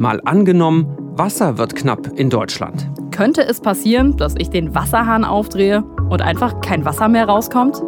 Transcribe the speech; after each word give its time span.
Mal 0.00 0.20
angenommen, 0.24 0.86
Wasser 1.16 1.58
wird 1.58 1.74
knapp 1.74 2.06
in 2.16 2.30
Deutschland. 2.30 2.88
Könnte 3.10 3.44
es 3.44 3.60
passieren, 3.60 4.16
dass 4.16 4.36
ich 4.38 4.48
den 4.48 4.72
Wasserhahn 4.72 5.24
aufdrehe 5.24 5.82
und 6.08 6.22
einfach 6.22 6.60
kein 6.60 6.84
Wasser 6.84 7.08
mehr 7.08 7.26
rauskommt? 7.26 7.82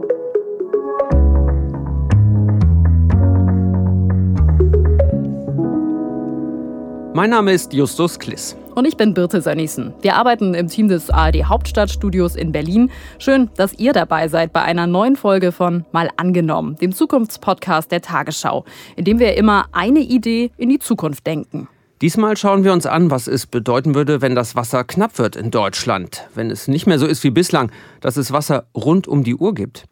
Mein 7.14 7.30
Name 7.30 7.52
ist 7.52 7.72
Justus 7.72 8.18
Kliss. 8.18 8.56
Und 8.74 8.86
ich 8.86 8.96
bin 8.96 9.14
Birte 9.14 9.40
Sönnigsen. 9.40 9.94
Wir 10.00 10.16
arbeiten 10.16 10.54
im 10.54 10.66
Team 10.66 10.88
des 10.88 11.10
ARD 11.10 11.44
Hauptstadtstudios 11.44 12.34
in 12.34 12.50
Berlin. 12.50 12.90
Schön, 13.20 13.50
dass 13.56 13.78
ihr 13.78 13.92
dabei 13.92 14.26
seid 14.26 14.52
bei 14.52 14.62
einer 14.62 14.88
neuen 14.88 15.14
Folge 15.14 15.52
von 15.52 15.84
Mal 15.92 16.08
angenommen, 16.16 16.74
dem 16.76 16.92
Zukunftspodcast 16.92 17.92
der 17.92 18.00
Tagesschau, 18.00 18.64
in 18.96 19.04
dem 19.04 19.20
wir 19.20 19.36
immer 19.36 19.66
eine 19.70 20.00
Idee 20.00 20.50
in 20.56 20.70
die 20.70 20.80
Zukunft 20.80 21.24
denken. 21.24 21.68
Diesmal 22.02 22.34
schauen 22.38 22.64
wir 22.64 22.72
uns 22.72 22.86
an, 22.86 23.10
was 23.10 23.26
es 23.26 23.44
bedeuten 23.44 23.94
würde, 23.94 24.22
wenn 24.22 24.34
das 24.34 24.56
Wasser 24.56 24.84
knapp 24.84 25.18
wird 25.18 25.36
in 25.36 25.50
Deutschland. 25.50 26.26
Wenn 26.34 26.50
es 26.50 26.66
nicht 26.66 26.86
mehr 26.86 26.98
so 26.98 27.04
ist 27.04 27.22
wie 27.24 27.30
bislang, 27.30 27.70
dass 28.00 28.16
es 28.16 28.32
Wasser 28.32 28.64
rund 28.74 29.06
um 29.06 29.22
die 29.22 29.34
Uhr 29.34 29.52
gibt. 29.52 29.84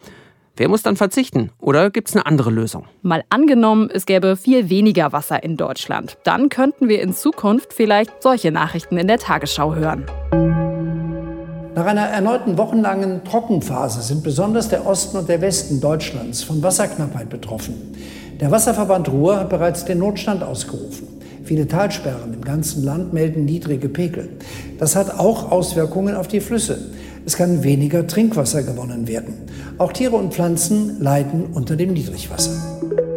Wer 0.57 0.71
muss 0.71 0.83
dann 0.83 0.97
verzichten? 0.97 1.51
Oder 1.59 1.91
gibt 1.91 2.09
es 2.09 2.17
eine 2.17 2.25
andere 2.25 2.48
Lösung? 2.51 2.87
Mal 3.03 3.25
angenommen, 3.29 3.91
es 3.93 4.07
gäbe 4.07 4.39
viel 4.39 4.71
weniger 4.71 5.12
Wasser 5.12 5.43
in 5.43 5.59
Deutschland. 5.59 6.17
Dann 6.25 6.48
könnten 6.48 6.89
wir 6.89 7.03
in 7.03 7.12
Zukunft 7.12 7.75
vielleicht 7.75 8.23
solche 8.23 8.53
Nachrichten 8.53 8.97
in 8.97 9.06
der 9.06 9.19
Tagesschau 9.19 9.75
hören. 9.75 10.06
Nach 11.75 11.84
einer 11.84 12.06
erneuten 12.06 12.56
wochenlangen 12.56 13.23
Trockenphase 13.25 14.01
sind 14.01 14.23
besonders 14.23 14.70
der 14.70 14.87
Osten 14.87 15.19
und 15.19 15.29
der 15.29 15.43
Westen 15.43 15.83
Deutschlands 15.83 16.43
von 16.43 16.62
Wasserknappheit 16.62 17.29
betroffen. 17.29 17.95
Der 18.41 18.51
Wasserverband 18.51 19.11
Ruhr 19.11 19.41
hat 19.41 19.51
bereits 19.51 19.84
den 19.84 19.98
Notstand 19.98 20.43
ausgerufen. 20.43 21.08
Viele 21.48 21.66
Talsperren 21.66 22.34
im 22.34 22.45
ganzen 22.45 22.84
Land 22.84 23.15
melden 23.15 23.47
niedrige 23.47 23.89
Pegel. 23.89 24.29
Das 24.79 24.95
hat 24.95 25.19
auch 25.19 25.50
Auswirkungen 25.50 26.14
auf 26.14 26.28
die 26.28 26.41
Flüsse. 26.41 26.78
Es 27.25 27.39
kann 27.39 27.62
weniger 27.62 28.06
Trinkwasser 28.06 28.62
gewonnen 28.62 29.09
werden. 29.09 29.33
Auch 29.78 29.95
Tiere 29.95 30.17
und 30.17 30.34
Pflanzen 30.34 31.00
leiden 31.00 31.47
unter 31.55 31.75
dem 31.75 31.95
Niedrigwasser. 31.95 33.08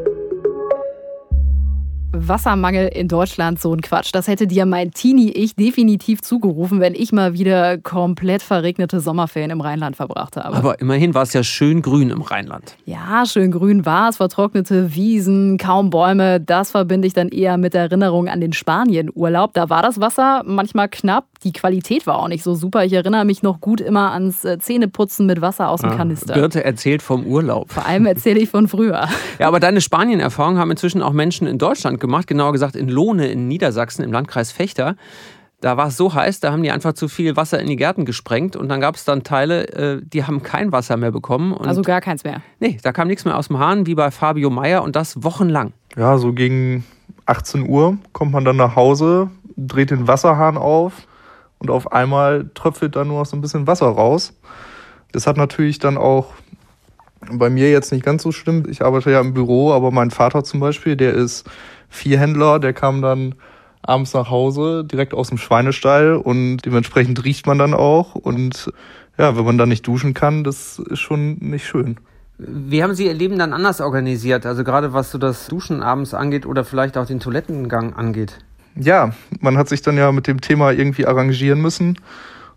Wassermangel 2.28 2.88
in 2.88 3.08
Deutschland, 3.08 3.60
so 3.60 3.74
ein 3.74 3.82
Quatsch. 3.82 4.10
Das 4.14 4.28
hätte 4.28 4.48
dir 4.48 4.66
mein 4.66 4.92
Teenie-Ich 4.92 5.56
definitiv 5.56 6.22
zugerufen, 6.22 6.80
wenn 6.80 6.96
ich 6.96 7.12
mal 7.12 7.34
wieder 7.34 7.78
komplett 7.78 8.42
verregnete 8.42 9.00
Sommerferien 9.00 9.52
im 9.52 9.62
Rheinland 9.62 9.96
verbracht 9.96 10.38
habe. 10.38 10.56
Aber 10.56 10.80
immerhin 10.80 11.14
war 11.14 11.24
es 11.24 11.34
ja 11.34 11.44
schön 11.44 11.82
grün 11.82 12.10
im 12.10 12.22
Rheinland. 12.22 12.76
Ja, 12.86 13.26
schön 13.26 13.52
grün 13.52 13.86
war 13.86 14.10
es, 14.10 14.18
vertrocknete 14.18 14.94
Wiesen, 14.96 15.58
kaum 15.58 15.90
Bäume. 15.90 16.40
Das 16.40 16.72
verbinde 16.72 17.08
ich 17.08 17.14
dann 17.14 17.30
eher 17.30 17.58
mit 17.58 17.76
Erinnerung 17.76 18.28
an 18.28 18.42
den 18.42 18.54
Spanien-Urlaub. 18.54 19.54
Da 19.54 19.70
war 19.70 19.82
das 19.82 20.00
Wasser 20.00 20.44
manchmal 20.46 20.90
knapp, 20.90 21.26
die 21.44 21.54
Qualität 21.54 22.06
war 22.06 22.20
auch 22.20 22.28
nicht 22.28 22.44
so 22.44 22.54
super. 22.54 22.86
Ich 22.86 22.94
erinnere 22.94 23.26
mich 23.26 23.42
noch 23.42 23.62
gut 23.62 23.82
immer 23.82 24.12
ans 24.12 24.46
äh, 24.46 24.60
Zähneputzen 24.60 25.26
mit 25.26 25.42
Wasser 25.42 25.70
aus 25.70 25.82
dem 25.82 25.92
ah, 25.92 25.96
Kanister. 25.96 26.34
Birte 26.36 26.64
erzählt 26.64 27.02
vom 27.02 27.26
Urlaub. 27.26 27.72
Vor 27.72 27.86
allem 27.86 28.06
erzähle 28.06 28.40
ich 28.40 28.50
von 28.50 28.68
früher. 28.68 29.08
Ja, 29.40 29.48
aber 29.48 29.60
deine 29.60 29.82
Spanien-Erfahrung 29.82 30.58
haben 30.58 30.70
inzwischen 30.72 31.02
auch 31.02 31.14
Menschen 31.14 31.48
in 31.48 31.58
Deutschland 31.58 32.00
gemacht, 32.00 32.11
genauer 32.28 32.52
gesagt 32.52 32.76
in 32.76 32.90
Lohne 32.90 33.28
in 33.28 33.48
Niedersachsen 33.48 34.04
im 34.04 34.12
Landkreis 34.12 34.52
Fechter. 34.52 34.96
Da 35.62 35.78
war 35.78 35.88
es 35.88 35.98
so 35.98 36.14
heiß, 36.14 36.40
da 36.40 36.52
haben 36.52 36.64
die 36.64 36.72
einfach 36.72 36.94
zu 36.94 37.08
viel 37.08 37.38
Wasser 37.38 37.60
in 37.60 37.68
die 37.68 37.76
Gärten 37.76 38.04
gesprengt 38.04 38.56
und 38.56 38.68
dann 38.68 38.82
gab 38.82 38.96
es 38.96 39.06
dann 39.06 39.24
Teile, 39.24 39.68
äh, 39.70 40.02
die 40.04 40.24
haben 40.24 40.42
kein 40.42 40.72
Wasser 40.72 40.98
mehr 40.98 41.12
bekommen. 41.12 41.54
also 41.54 41.84
gar 41.84 42.02
keins 42.02 42.24
mehr? 42.24 42.42
Nee, 42.60 42.80
da 42.82 42.92
kam 42.92 43.08
nichts 43.08 43.26
mehr 43.26 43.38
aus 43.38 43.48
dem 43.48 43.60
Hahn, 43.60 43.86
wie 43.86 43.94
bei 43.94 44.10
Fabio 44.10 44.50
Meyer 44.50 44.82
und 44.82 44.96
das 44.96 45.24
wochenlang. 45.24 45.74
Ja, 45.96 46.18
so 46.18 46.34
gegen 46.34 46.84
18 47.28 47.70
Uhr 47.70 47.98
kommt 48.12 48.32
man 48.32 48.44
dann 48.44 48.56
nach 48.56 48.76
Hause, 48.76 49.30
dreht 49.56 49.92
den 49.92 50.08
Wasserhahn 50.08 50.58
auf 50.58 50.94
und 51.60 51.70
auf 51.70 51.92
einmal 51.92 52.50
tröpfelt 52.56 52.96
da 52.96 53.06
nur 53.06 53.20
noch 53.20 53.26
so 53.28 53.38
ein 53.38 53.42
bisschen 53.42 53.68
Wasser 53.68 53.86
raus. 53.88 54.34
Das 55.12 55.28
hat 55.28 55.38
natürlich 55.38 55.78
dann 55.78 55.98
auch 55.98 56.34
bei 57.32 57.50
mir 57.50 57.70
jetzt 57.70 57.92
nicht 57.92 58.04
ganz 58.04 58.24
so 58.24 58.32
schlimm. 58.32 58.64
Ich 58.68 58.82
arbeite 58.84 59.12
ja 59.12 59.22
im 59.22 59.34
Büro, 59.34 59.72
aber 59.72 59.92
mein 59.92 60.10
Vater 60.10 60.44
zum 60.44 60.60
Beispiel, 60.60 60.96
der 60.96 61.14
ist 61.14 61.48
Viehhändler, 61.92 62.60
der 62.60 62.74
kam 62.74 63.04
dann 63.04 63.36
abends 63.84 64.14
nach 64.14 64.32
Hause, 64.32 64.84
direkt 64.84 65.14
aus 65.14 65.30
dem 65.30 65.38
Schweinestall 65.38 66.16
und 66.16 66.58
dementsprechend 66.66 67.24
riecht 67.24 67.46
man 67.46 67.60
dann 67.60 67.76
auch. 67.76 68.16
Und 68.16 68.72
ja, 69.18 69.38
wenn 69.38 69.46
man 69.46 69.60
da 69.60 69.68
nicht 69.68 69.86
duschen 69.86 70.16
kann, 70.16 70.44
das 70.44 70.80
ist 70.80 71.00
schon 71.00 71.38
nicht 71.40 71.68
schön. 71.68 71.98
Wie 72.40 72.82
haben 72.82 72.96
Sie 72.96 73.06
Ihr 73.06 73.14
Leben 73.14 73.38
dann 73.38 73.54
anders 73.54 73.82
organisiert? 73.82 74.48
Also 74.48 74.64
gerade 74.64 74.94
was 74.94 75.12
so 75.12 75.20
das 75.20 75.48
Duschen 75.48 75.84
abends 75.84 76.16
angeht 76.16 76.48
oder 76.48 76.66
vielleicht 76.66 76.98
auch 76.98 77.06
den 77.06 77.20
Toilettengang 77.20 77.94
angeht? 77.94 78.40
ja, 78.76 79.14
man 79.40 79.58
hat 79.58 79.70
sich 79.70 79.82
dann 79.82 79.98
ja 79.98 80.12
mit 80.12 80.28
dem 80.28 80.42
Thema 80.42 80.72
irgendwie 80.72 81.06
arrangieren 81.06 81.62
müssen 81.62 82.00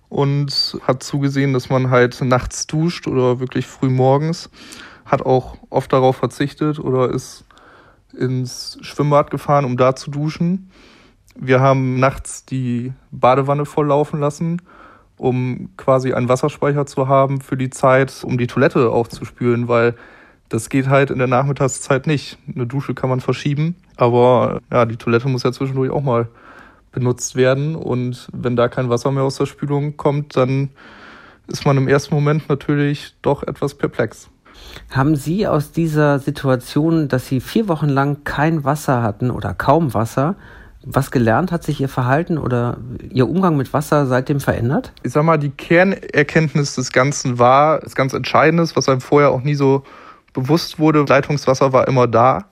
und 0.09 0.79
hat 0.87 1.03
zugesehen, 1.03 1.53
dass 1.53 1.71
man 1.71 1.91
halt 1.91 2.21
nachts 2.23 2.67
duscht 2.67 3.07
oder 3.07 3.41
wirklich 3.41 3.67
früh 3.67 3.91
morgens. 3.91 4.51
Hat 5.05 5.23
auch 5.23 5.57
oft 5.71 5.93
darauf 5.93 6.17
verzichtet 6.17 6.79
oder 6.79 7.11
ist 7.11 7.45
ins 8.19 8.79
Schwimmbad 8.83 9.31
gefahren, 9.31 9.65
um 9.65 9.77
da 9.77 9.95
zu 9.95 10.11
duschen. 10.11 10.71
Wir 11.37 11.61
haben 11.61 11.99
nachts 11.99 12.45
die 12.45 12.93
Badewanne 13.11 13.65
volllaufen 13.65 14.21
lassen, 14.21 14.63
um 15.17 15.71
quasi 15.77 16.13
einen 16.13 16.29
Wasserspeicher 16.29 16.87
zu 16.87 17.09
haben 17.09 17.41
für 17.41 17.57
die 17.57 17.71
Zeit, 17.71 18.23
um 18.25 18.39
die 18.39 18.47
Toilette 18.47 18.91
aufzuspülen, 18.91 19.69
weil 19.69 19.95
das 20.49 20.69
geht 20.69 20.89
halt 20.89 21.11
in 21.11 21.19
der 21.19 21.27
Nachmittagszeit 21.27 22.07
nicht. 22.07 22.39
Eine 22.55 22.67
Dusche 22.67 22.95
kann 22.95 23.11
man 23.11 23.21
verschieben, 23.21 23.77
aber 23.97 24.61
ja, 24.71 24.87
die 24.87 24.97
Toilette 24.97 25.29
muss 25.29 25.43
ja 25.43 25.53
zwischendurch 25.53 25.91
auch 25.91 26.03
mal 26.03 26.29
benutzt 26.93 27.35
werden. 27.35 27.75
Und 27.75 28.29
wenn 28.33 28.57
da 28.57 28.69
kein 28.69 28.89
Wasser 28.89 29.11
mehr 29.11 29.25
aus 29.25 29.37
der 29.37 29.47
Spülung 29.47 29.97
kommt, 29.97 30.37
dann 30.37 30.71
ist 31.47 31.67
man 31.67 31.77
im 31.77 31.89
ersten 31.89 32.15
Moment 32.15 32.49
natürlich 32.49 33.15
doch 33.21 33.43
etwas 33.43 33.75
perplex. 33.75 34.31
Haben 34.91 35.17
Sie 35.17 35.47
aus 35.47 35.73
dieser 35.73 36.19
Situation, 36.19 37.09
dass 37.09 37.27
Sie 37.27 37.41
vier 37.41 37.69
Wochen 37.69 37.89
lang 37.89 38.25
kein 38.25 38.65
Wasser 38.65 39.03
hatten 39.03 39.31
oder 39.31 39.55
kaum 39.55 39.95
Wasser, 39.95 40.37
was 40.87 41.11
gelernt? 41.11 41.51
Hat 41.51 41.65
sich 41.65 41.81
Ihr 41.81 41.89
Verhalten 41.89 42.39
oder 42.39 42.77
Ihr 43.11 43.29
Umgang 43.29 43.57
mit 43.57 43.73
Wasser 43.73 44.07
seitdem 44.07 44.41
verändert? 44.41 44.93
Ich 45.03 45.13
sag 45.13 45.25
mal, 45.25 45.39
die 45.39 45.51
Kernerkenntnis 45.51 46.75
des 46.75 46.93
Ganzen 46.93 47.39
war, 47.39 47.81
das 47.81 47.95
ganz 47.95 48.13
Entscheidendes, 48.13 48.77
was 48.77 48.89
einem 48.89 49.01
vorher 49.01 49.31
auch 49.31 49.43
nie 49.43 49.55
so 49.55 49.85
bewusst 50.33 50.79
wurde, 50.79 51.05
Leitungswasser 51.09 51.73
war 51.73 51.89
immer 51.89 52.07
da. 52.07 52.47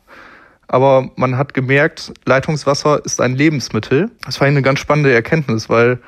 Aber 0.69 1.11
man 1.17 1.37
hat 1.37 1.53
gemerkt, 1.53 2.15
Leitungswasser 2.25 3.05
ist 3.05 3.21
ein 3.21 3.35
Lebensmittel. 3.35 4.11
Das 4.25 4.41
war 4.41 4.47
eine 4.47 4.63
ganz 4.63 4.79
spannende 4.79 5.13
Erkenntnis, 5.13 5.69
weil 5.69 5.99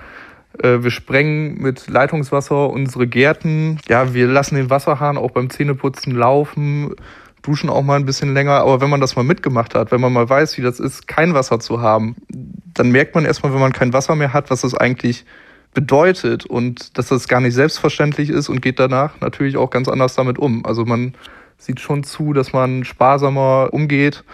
wir 0.62 0.90
sprengen 0.90 1.60
mit 1.60 1.88
Leitungswasser 1.88 2.70
unsere 2.70 3.06
Gärten. 3.06 3.78
Ja, 3.88 4.14
wir 4.14 4.28
lassen 4.28 4.54
den 4.54 4.70
Wasserhahn 4.70 5.18
auch 5.18 5.32
beim 5.32 5.50
Zähneputzen 5.50 6.14
laufen, 6.14 6.94
duschen 7.42 7.68
auch 7.68 7.82
mal 7.82 7.96
ein 7.96 8.06
bisschen 8.06 8.32
länger. 8.32 8.60
Aber 8.60 8.80
wenn 8.80 8.90
man 8.90 9.00
das 9.00 9.16
mal 9.16 9.24
mitgemacht 9.24 9.74
hat, 9.74 9.90
wenn 9.90 10.00
man 10.00 10.12
mal 10.12 10.28
weiß, 10.28 10.56
wie 10.56 10.62
das 10.62 10.80
ist, 10.80 11.08
kein 11.08 11.34
Wasser 11.34 11.58
zu 11.58 11.82
haben, 11.82 12.14
dann 12.72 12.90
merkt 12.90 13.14
man 13.14 13.24
erstmal, 13.24 13.52
wenn 13.52 13.60
man 13.60 13.72
kein 13.72 13.92
Wasser 13.92 14.14
mehr 14.14 14.32
hat, 14.32 14.50
was 14.50 14.60
das 14.60 14.74
eigentlich 14.74 15.24
bedeutet 15.74 16.46
und 16.46 16.96
dass 16.96 17.08
das 17.08 17.26
gar 17.26 17.40
nicht 17.40 17.54
selbstverständlich 17.54 18.30
ist 18.30 18.48
und 18.48 18.62
geht 18.62 18.78
danach 18.78 19.20
natürlich 19.20 19.56
auch 19.56 19.70
ganz 19.70 19.88
anders 19.88 20.14
damit 20.14 20.38
um. 20.38 20.64
Also 20.64 20.84
man 20.84 21.14
sieht 21.58 21.80
schon 21.80 22.04
zu, 22.04 22.32
dass 22.32 22.52
man 22.52 22.84
sparsamer 22.84 23.70
umgeht 23.72 24.24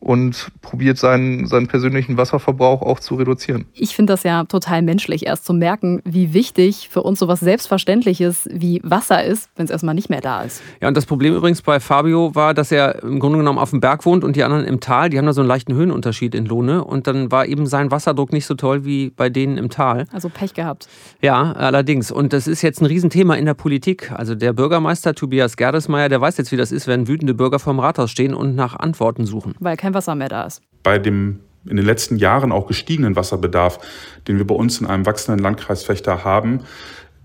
und 0.00 0.48
probiert 0.62 0.98
seinen, 0.98 1.46
seinen 1.46 1.68
persönlichen 1.68 2.16
Wasserverbrauch 2.16 2.82
auch 2.82 3.00
zu 3.00 3.14
reduzieren. 3.14 3.66
Ich 3.74 3.94
finde 3.94 4.14
das 4.14 4.22
ja 4.22 4.44
total 4.44 4.82
menschlich, 4.82 5.26
erst 5.26 5.44
zu 5.44 5.52
merken, 5.52 6.00
wie 6.04 6.32
wichtig 6.32 6.88
für 6.90 7.02
uns 7.02 7.18
sowas 7.18 7.40
Selbstverständliches 7.40 8.48
wie 8.50 8.80
Wasser 8.82 9.22
ist, 9.22 9.50
wenn 9.56 9.66
es 9.66 9.70
erstmal 9.70 9.94
nicht 9.94 10.08
mehr 10.08 10.22
da 10.22 10.42
ist. 10.42 10.62
Ja, 10.80 10.88
und 10.88 10.96
das 10.96 11.06
Problem 11.06 11.34
übrigens 11.34 11.62
bei 11.62 11.80
Fabio 11.80 12.34
war, 12.34 12.54
dass 12.54 12.72
er 12.72 13.02
im 13.02 13.20
Grunde 13.20 13.38
genommen 13.38 13.58
auf 13.58 13.70
dem 13.70 13.80
Berg 13.80 14.06
wohnt 14.06 14.24
und 14.24 14.36
die 14.36 14.42
anderen 14.42 14.64
im 14.64 14.80
Tal. 14.80 15.10
Die 15.10 15.18
haben 15.18 15.26
da 15.26 15.32
so 15.32 15.42
einen 15.42 15.48
leichten 15.48 15.74
Höhenunterschied 15.74 16.34
in 16.34 16.46
Lohne 16.46 16.82
und 16.84 17.06
dann 17.06 17.30
war 17.30 17.46
eben 17.46 17.66
sein 17.66 17.90
Wasserdruck 17.90 18.32
nicht 18.32 18.46
so 18.46 18.54
toll 18.54 18.84
wie 18.84 19.10
bei 19.10 19.28
denen 19.28 19.58
im 19.58 19.68
Tal. 19.68 20.06
Also 20.12 20.30
Pech 20.30 20.54
gehabt. 20.54 20.88
Ja, 21.20 21.52
allerdings. 21.52 22.10
Und 22.10 22.32
das 22.32 22.46
ist 22.46 22.62
jetzt 22.62 22.80
ein 22.80 22.86
Riesenthema 22.86 23.34
in 23.34 23.44
der 23.44 23.54
Politik. 23.54 24.12
Also 24.12 24.34
der 24.34 24.54
Bürgermeister 24.54 25.14
Tobias 25.14 25.56
Gerdesmeier, 25.56 26.08
der 26.08 26.20
weiß 26.20 26.38
jetzt, 26.38 26.52
wie 26.52 26.56
das 26.56 26.72
ist, 26.72 26.86
wenn 26.86 27.06
wütende 27.06 27.34
Bürger 27.34 27.58
vorm 27.58 27.80
Rathaus 27.80 28.10
stehen 28.10 28.32
und 28.32 28.54
nach 28.54 28.78
Antworten 28.78 29.26
suchen. 29.26 29.54
Weil 29.60 29.76
kein 29.76 29.89
kein 29.90 29.94
Wasser 29.94 30.14
mehr 30.14 30.28
da 30.28 30.44
ist. 30.44 30.62
Bei 30.82 30.98
dem 30.98 31.40
in 31.66 31.76
den 31.76 31.84
letzten 31.84 32.16
Jahren 32.16 32.52
auch 32.52 32.66
gestiegenen 32.66 33.16
Wasserbedarf, 33.16 33.78
den 34.26 34.38
wir 34.38 34.46
bei 34.46 34.54
uns 34.54 34.80
in 34.80 34.86
einem 34.86 35.04
wachsenden 35.04 35.42
Landkreis 35.42 35.82
Fechter 35.82 36.24
haben, 36.24 36.60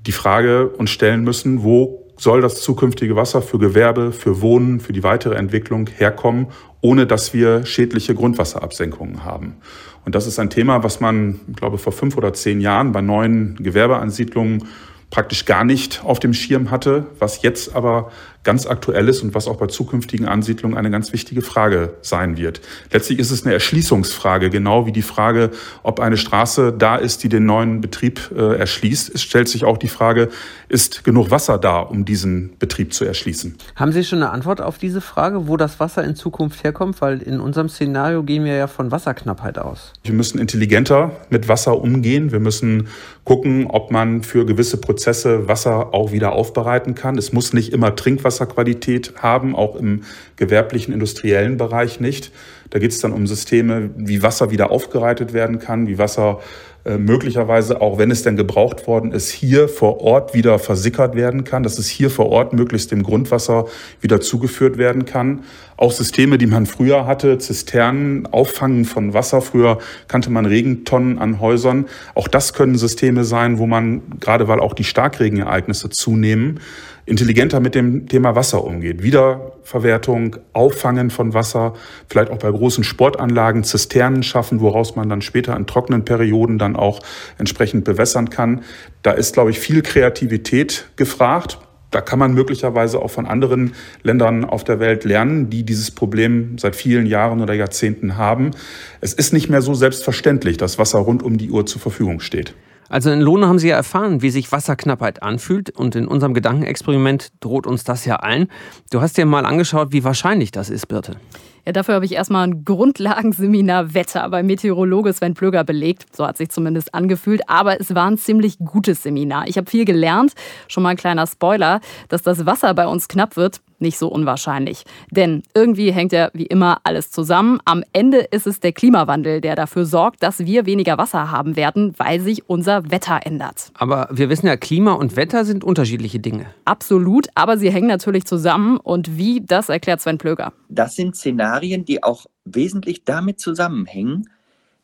die 0.06 0.12
Frage 0.12 0.68
uns 0.68 0.90
stellen 0.90 1.24
müssen, 1.24 1.64
wo 1.64 2.04
soll 2.18 2.42
das 2.42 2.62
zukünftige 2.62 3.16
Wasser 3.16 3.42
für 3.42 3.60
Gewerbe, 3.60 4.12
für 4.12 4.42
Wohnen, 4.42 4.80
für 4.80 4.94
die 4.94 5.04
weitere 5.04 5.36
Entwicklung 5.36 5.88
herkommen, 5.88 6.48
ohne 6.82 7.08
dass 7.08 7.34
wir 7.34 7.66
schädliche 7.66 8.14
Grundwasserabsenkungen 8.14 9.24
haben. 9.24 9.58
Und 10.06 10.16
das 10.16 10.28
ist 10.28 10.38
ein 10.38 10.50
Thema, 10.50 10.84
was 10.84 11.00
man, 11.00 11.40
glaube 11.56 11.78
vor 11.78 11.94
fünf 11.94 12.18
oder 12.18 12.34
zehn 12.34 12.62
Jahren 12.62 12.92
bei 12.92 13.02
neuen 13.02 13.56
Gewerbeansiedlungen 13.56 14.66
praktisch 15.10 15.46
gar 15.46 15.64
nicht 15.64 16.04
auf 16.04 16.20
dem 16.20 16.34
Schirm 16.34 16.72
hatte, 16.72 17.06
was 17.20 17.42
jetzt 17.42 17.76
aber 17.76 18.12
ganz 18.46 18.66
aktuell 18.66 19.10
ist 19.10 19.22
und 19.22 19.36
was 19.36 19.48
auch 19.48 19.58
bei 19.58 19.68
zukünftigen 19.68 20.28
Ansiedlungen 20.28 20.78
eine 20.78 20.90
ganz 20.90 21.12
wichtige 21.12 21.42
Frage 21.42 21.96
sein 22.02 22.38
wird. 22.38 22.62
Letztlich 22.92 23.20
ist 23.20 23.32
es 23.32 23.44
eine 23.44 23.54
Erschließungsfrage, 23.54 24.50
genau 24.50 24.86
wie 24.86 24.94
die 24.94 25.02
Frage, 25.02 25.52
ob 25.84 26.00
eine 26.00 26.16
Straße 26.16 26.72
da 26.72 26.96
ist, 26.96 27.24
die 27.24 27.30
den 27.30 27.46
neuen 27.46 27.82
Betrieb 27.82 28.32
äh, 28.36 28.58
erschließt. 28.58 29.14
Es 29.14 29.22
stellt 29.22 29.50
sich 29.50 29.66
auch 29.66 29.78
die 29.78 29.90
Frage, 29.90 30.30
ist 30.70 31.04
genug 31.04 31.32
Wasser 31.32 31.58
da, 31.58 31.80
um 31.80 32.06
diesen 32.06 32.58
Betrieb 32.60 32.94
zu 32.94 33.04
erschließen? 33.04 33.56
Haben 33.76 33.92
Sie 33.92 34.04
schon 34.04 34.22
eine 34.22 34.32
Antwort 34.32 34.62
auf 34.62 34.78
diese 34.78 35.02
Frage, 35.02 35.48
wo 35.48 35.58
das 35.58 35.80
Wasser 35.80 36.04
in 36.04 36.16
Zukunft 36.16 36.64
herkommt? 36.64 37.02
Weil 37.02 37.22
in 37.22 37.40
unserem 37.40 37.68
Szenario 37.68 38.24
gehen 38.24 38.46
wir 38.46 38.56
ja 38.56 38.68
von 38.68 38.92
Wasserknappheit 38.92 39.58
aus. 39.58 39.94
Wir 40.04 40.14
müssen 40.14 40.40
intelligenter 40.40 41.12
mit 41.30 41.48
Wasser 41.48 41.82
umgehen. 41.82 42.32
Wir 42.32 42.40
müssen 42.40 42.88
gucken, 43.24 43.66
ob 43.68 43.92
man 43.92 44.22
für 44.22 44.46
gewisse 44.46 44.78
Prozesse 44.78 45.48
Wasser 45.48 45.94
auch 45.94 46.12
wieder 46.12 46.34
aufbereiten 46.34 46.94
kann. 46.94 47.18
Es 47.18 47.34
muss 47.34 47.54
nicht 47.54 47.74
immer 47.74 47.96
Trinkwasserqualität 48.36 49.14
haben, 49.18 49.56
auch 49.56 49.76
im 49.76 50.04
gewerblichen, 50.36 50.94
industriellen 50.94 51.58
Bereich 51.58 52.00
nicht. 52.00 52.32
Da 52.70 52.80
geht 52.80 52.92
es 52.92 53.00
dann 53.00 53.14
um 53.14 53.28
Systeme, 53.28 53.90
wie 53.96 54.22
Wasser 54.22 54.52
wieder 54.52 54.72
aufbereitet 54.72 55.34
werden 55.34 55.60
kann, 55.60 55.88
wie 55.88 55.98
Wasser 55.98 56.40
äh, 56.84 56.98
möglicherweise, 56.98 57.82
auch 57.82 57.98
wenn 57.98 58.12
es 58.12 58.24
denn 58.24 58.36
gebraucht 58.36 58.86
worden 58.86 59.12
ist, 59.12 59.32
hier 59.32 59.68
vor 59.68 60.02
Ort 60.02 60.34
wieder 60.34 60.60
versickert 60.60 61.16
werden 61.16 61.44
kann, 61.44 61.64
dass 61.64 61.80
es 61.80 61.88
hier 61.88 62.10
vor 62.10 62.28
Ort 62.30 62.54
möglichst 62.54 62.92
dem 62.92 63.04
Grundwasser 63.04 63.66
wieder 64.02 64.20
zugeführt 64.20 64.78
werden 64.78 65.06
kann. 65.06 65.44
Auch 65.78 65.92
Systeme, 65.92 66.38
die 66.38 66.48
man 66.48 66.66
früher 66.66 67.06
hatte, 67.06 67.38
Zisternen, 67.38 68.28
Auffangen 68.32 68.86
von 68.86 69.14
Wasser. 69.14 69.42
Früher 69.42 69.80
kannte 70.08 70.30
man 70.30 70.46
Regentonnen 70.46 71.18
an 71.18 71.40
Häusern. 71.40 71.86
Auch 72.14 72.28
das 72.28 72.54
können 72.54 72.78
Systeme 72.78 73.24
sein, 73.24 73.58
wo 73.58 73.68
man, 73.68 74.02
gerade 74.20 74.48
weil 74.48 74.60
auch 74.60 74.74
die 74.74 74.84
Starkregenereignisse 74.84 75.90
zunehmen, 75.90 76.60
intelligenter 77.06 77.60
mit 77.60 77.76
dem 77.76 78.08
Thema 78.08 78.36
Wasser 78.36 78.64
umgeht. 78.64 79.04
Wiederverwertung, 79.04 80.38
Auffangen 80.54 81.10
von 81.10 81.34
Wasser, 81.34 81.74
vielleicht 82.10 82.32
auch 82.32 82.40
bei 82.40 82.50
großen 82.50 82.84
Sportanlagen 82.84 83.64
Zisternen 83.64 84.24
schaffen, 84.24 84.60
woraus 84.60 84.96
man 84.96 85.08
dann 85.10 85.22
später 85.22 85.56
in 85.56 85.68
trockenen 85.68 86.04
Perioden 86.04 86.58
dann 86.58 86.76
auch 86.76 87.00
entsprechend 87.38 87.86
bewässern 87.86 88.30
kann. 88.30 88.64
Da 89.04 89.12
ist, 89.12 89.34
glaube 89.34 89.52
ich, 89.52 89.60
viel 89.60 89.82
Kreativität 89.84 90.90
gefragt. 90.96 91.60
Da 91.92 92.02
kann 92.02 92.20
man 92.20 92.34
möglicherweise 92.34 93.00
auch 93.02 93.12
von 93.12 93.26
anderen 93.26 93.74
Ländern 94.04 94.44
auf 94.44 94.64
der 94.64 94.80
Welt 94.80 95.06
lernen, 95.06 95.50
die 95.50 95.64
dieses 95.64 95.92
Problem 95.92 96.58
seit 96.58 96.76
vielen 96.76 97.06
Jahren 97.06 97.40
oder 97.40 97.54
Jahrzehnten 97.54 98.18
haben. 98.18 98.52
Es 99.00 99.14
ist 99.14 99.32
nicht 99.32 99.48
mehr 99.48 99.62
so 99.62 99.76
selbstverständlich, 99.76 100.58
dass 100.58 100.80
Wasser 100.80 101.00
rund 101.00 101.24
um 101.24 101.38
die 101.38 101.52
Uhr 101.52 101.66
zur 101.66 101.80
Verfügung 101.80 102.20
steht. 102.20 102.56
Also 102.90 103.12
in 103.12 103.22
Lohne 103.22 103.48
haben 103.48 103.60
Sie 103.60 103.70
ja 103.70 103.76
erfahren, 103.76 104.22
wie 104.22 104.30
sich 104.30 104.52
Wasserknappheit 104.52 105.24
anfühlt 105.24 105.70
und 105.70 105.96
in 105.96 106.08
unserem 106.08 106.34
Gedankenexperiment 106.34 107.32
droht 107.40 107.68
uns 107.68 107.84
das 107.84 108.06
ja 108.06 108.18
allen. 108.18 108.48
Du 108.92 109.02
hast 109.02 109.18
dir 109.18 109.26
mal 109.26 109.46
angeschaut, 109.46 109.92
wie 109.92 110.04
wahrscheinlich 110.04 110.52
das 110.52 110.70
ist, 110.70 110.88
Birte. 110.88 111.18
Ja, 111.66 111.72
dafür 111.72 111.96
habe 111.96 112.06
ich 112.06 112.14
erstmal 112.14 112.48
ein 112.48 112.64
Grundlagenseminar 112.64 113.94
Wetter 113.94 114.30
bei 114.30 114.44
Meteorologe 114.44 115.12
Sven 115.14 115.34
Plöger 115.34 115.64
belegt. 115.64 116.06
So 116.16 116.26
hat 116.26 116.38
sich 116.38 116.50
zumindest 116.50 116.94
angefühlt. 116.94 117.50
Aber 117.50 117.80
es 117.80 117.96
war 117.96 118.06
ein 118.10 118.18
ziemlich 118.18 118.60
gutes 118.60 119.04
Seminar. 119.04 119.48
Ich 119.48 119.58
habe 119.58 119.70
viel 119.70 119.86
gelernt. 119.86 120.34
Schon 120.68 120.84
mal 120.84 120.90
ein 120.90 120.98
kleiner 120.98 121.26
Spoiler, 121.26 121.82
dass 122.10 122.22
das 122.22 122.46
Wasser 122.46 122.74
bei 122.74 122.86
uns 122.86 123.08
knapp 123.08 123.36
wird 123.36 123.62
nicht 123.80 123.98
so 123.98 124.08
unwahrscheinlich. 124.08 124.84
Denn 125.12 125.44
irgendwie 125.54 125.92
hängt 125.92 126.12
ja 126.12 126.30
wie 126.34 126.46
immer 126.46 126.80
alles 126.84 127.12
zusammen. 127.12 127.60
Am 127.66 127.84
Ende 127.94 128.20
ist 128.20 128.48
es 128.48 128.60
der 128.60 128.72
Klimawandel, 128.72 129.42
der 129.42 129.56
dafür 129.56 129.86
sorgt, 129.86 130.24
dass 130.24 130.40
wir 130.40 130.66
weniger 130.66 130.98
Wasser 130.98 131.32
haben 131.32 131.56
werden, 131.56 131.94
weil 131.98 132.20
sich 132.20 132.50
unser 132.50 132.90
Wetter 132.92 133.20
ändert. 133.24 133.72
Aber 133.76 134.08
wir 134.12 134.30
wissen 134.30 134.48
ja, 134.48 134.58
Klima 134.58 134.94
und 134.94 135.16
Wetter 135.16 135.46
sind 135.46 135.64
unterschiedliche 135.64 136.20
Dinge. 136.20 136.48
Absolut, 136.66 137.28
aber 137.36 137.58
sie 137.58 137.72
hängen 137.72 137.88
natürlich 137.88 138.26
zusammen. 138.26 138.78
Und 138.78 139.18
wie, 139.18 139.42
das 139.42 139.70
erklärt 139.70 140.02
Sven 140.02 140.18
Plöger. 140.18 140.54
Das 140.70 140.96
sind 140.96 141.16
Szenarien, 141.16 141.55
die 141.62 142.04
auch 142.04 142.26
wesentlich 142.46 143.04
damit 143.04 143.40
zusammenhängen, 143.40 144.30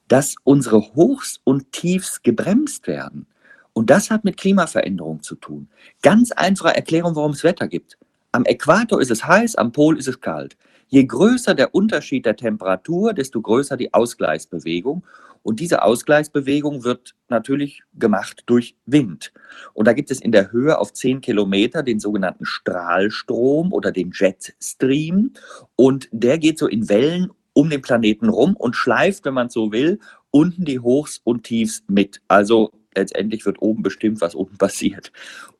dass 0.07 0.35
unsere 0.43 0.81
Hochs 0.95 1.39
und 1.43 1.71
Tiefs 1.71 2.21
gebremst 2.21 2.87
werden. 2.87 3.27
Und 3.73 3.89
das 3.89 4.11
hat 4.11 4.25
mit 4.25 4.37
Klimaveränderung 4.37 5.23
zu 5.23 5.35
tun. 5.35 5.69
Ganz 6.01 6.31
einfache 6.31 6.75
Erklärung, 6.75 7.15
warum 7.15 7.31
es 7.31 7.43
Wetter 7.43 7.67
gibt. 7.67 7.97
Am 8.33 8.45
Äquator 8.45 9.01
ist 9.01 9.11
es 9.11 9.25
heiß, 9.25 9.55
am 9.55 9.71
Pol 9.71 9.97
ist 9.97 10.07
es 10.07 10.19
kalt. 10.19 10.57
Je 10.87 11.05
größer 11.05 11.55
der 11.55 11.73
Unterschied 11.73 12.25
der 12.25 12.35
Temperatur, 12.35 13.13
desto 13.13 13.41
größer 13.41 13.77
die 13.77 13.93
Ausgleichsbewegung. 13.93 15.03
Und 15.43 15.59
diese 15.59 15.83
Ausgleichsbewegung 15.83 16.83
wird 16.83 17.15
natürlich 17.27 17.81
gemacht 17.93 18.43
durch 18.45 18.75
Wind. 18.85 19.33
Und 19.73 19.87
da 19.87 19.93
gibt 19.93 20.11
es 20.11 20.21
in 20.21 20.31
der 20.31 20.51
Höhe 20.51 20.77
auf 20.77 20.93
10 20.93 21.21
Kilometer 21.21 21.83
den 21.83 21.99
sogenannten 21.99 22.45
Strahlstrom 22.45 23.73
oder 23.73 23.91
den 23.91 24.11
Jetstream. 24.13 25.33
Und 25.75 26.09
der 26.11 26.37
geht 26.37 26.59
so 26.59 26.67
in 26.67 26.89
Wellen 26.89 27.31
um 27.53 27.69
den 27.69 27.81
Planeten 27.81 28.29
rum 28.29 28.55
und 28.55 28.75
schleift, 28.75 29.25
wenn 29.25 29.33
man 29.33 29.49
so 29.49 29.71
will, 29.71 29.99
unten 30.29 30.63
die 30.63 30.79
Hochs 30.79 31.19
und 31.23 31.43
Tiefs 31.43 31.83
mit. 31.87 32.21
Also 32.27 32.71
letztendlich 32.95 33.45
wird 33.45 33.61
oben 33.61 33.83
bestimmt, 33.83 34.21
was 34.21 34.35
unten 34.35 34.57
passiert. 34.57 35.11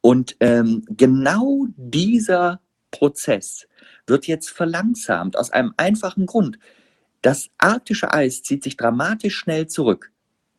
Und 0.01 0.35
ähm, 0.39 0.83
genau 0.89 1.65
dieser 1.75 2.61
Prozess 2.91 3.67
wird 4.07 4.27
jetzt 4.27 4.49
verlangsamt 4.49 5.37
aus 5.37 5.51
einem 5.51 5.73
einfachen 5.77 6.25
Grund. 6.25 6.59
Das 7.21 7.49
arktische 7.59 8.13
Eis 8.13 8.41
zieht 8.41 8.63
sich 8.63 8.77
dramatisch 8.77 9.35
schnell 9.35 9.67
zurück 9.67 10.11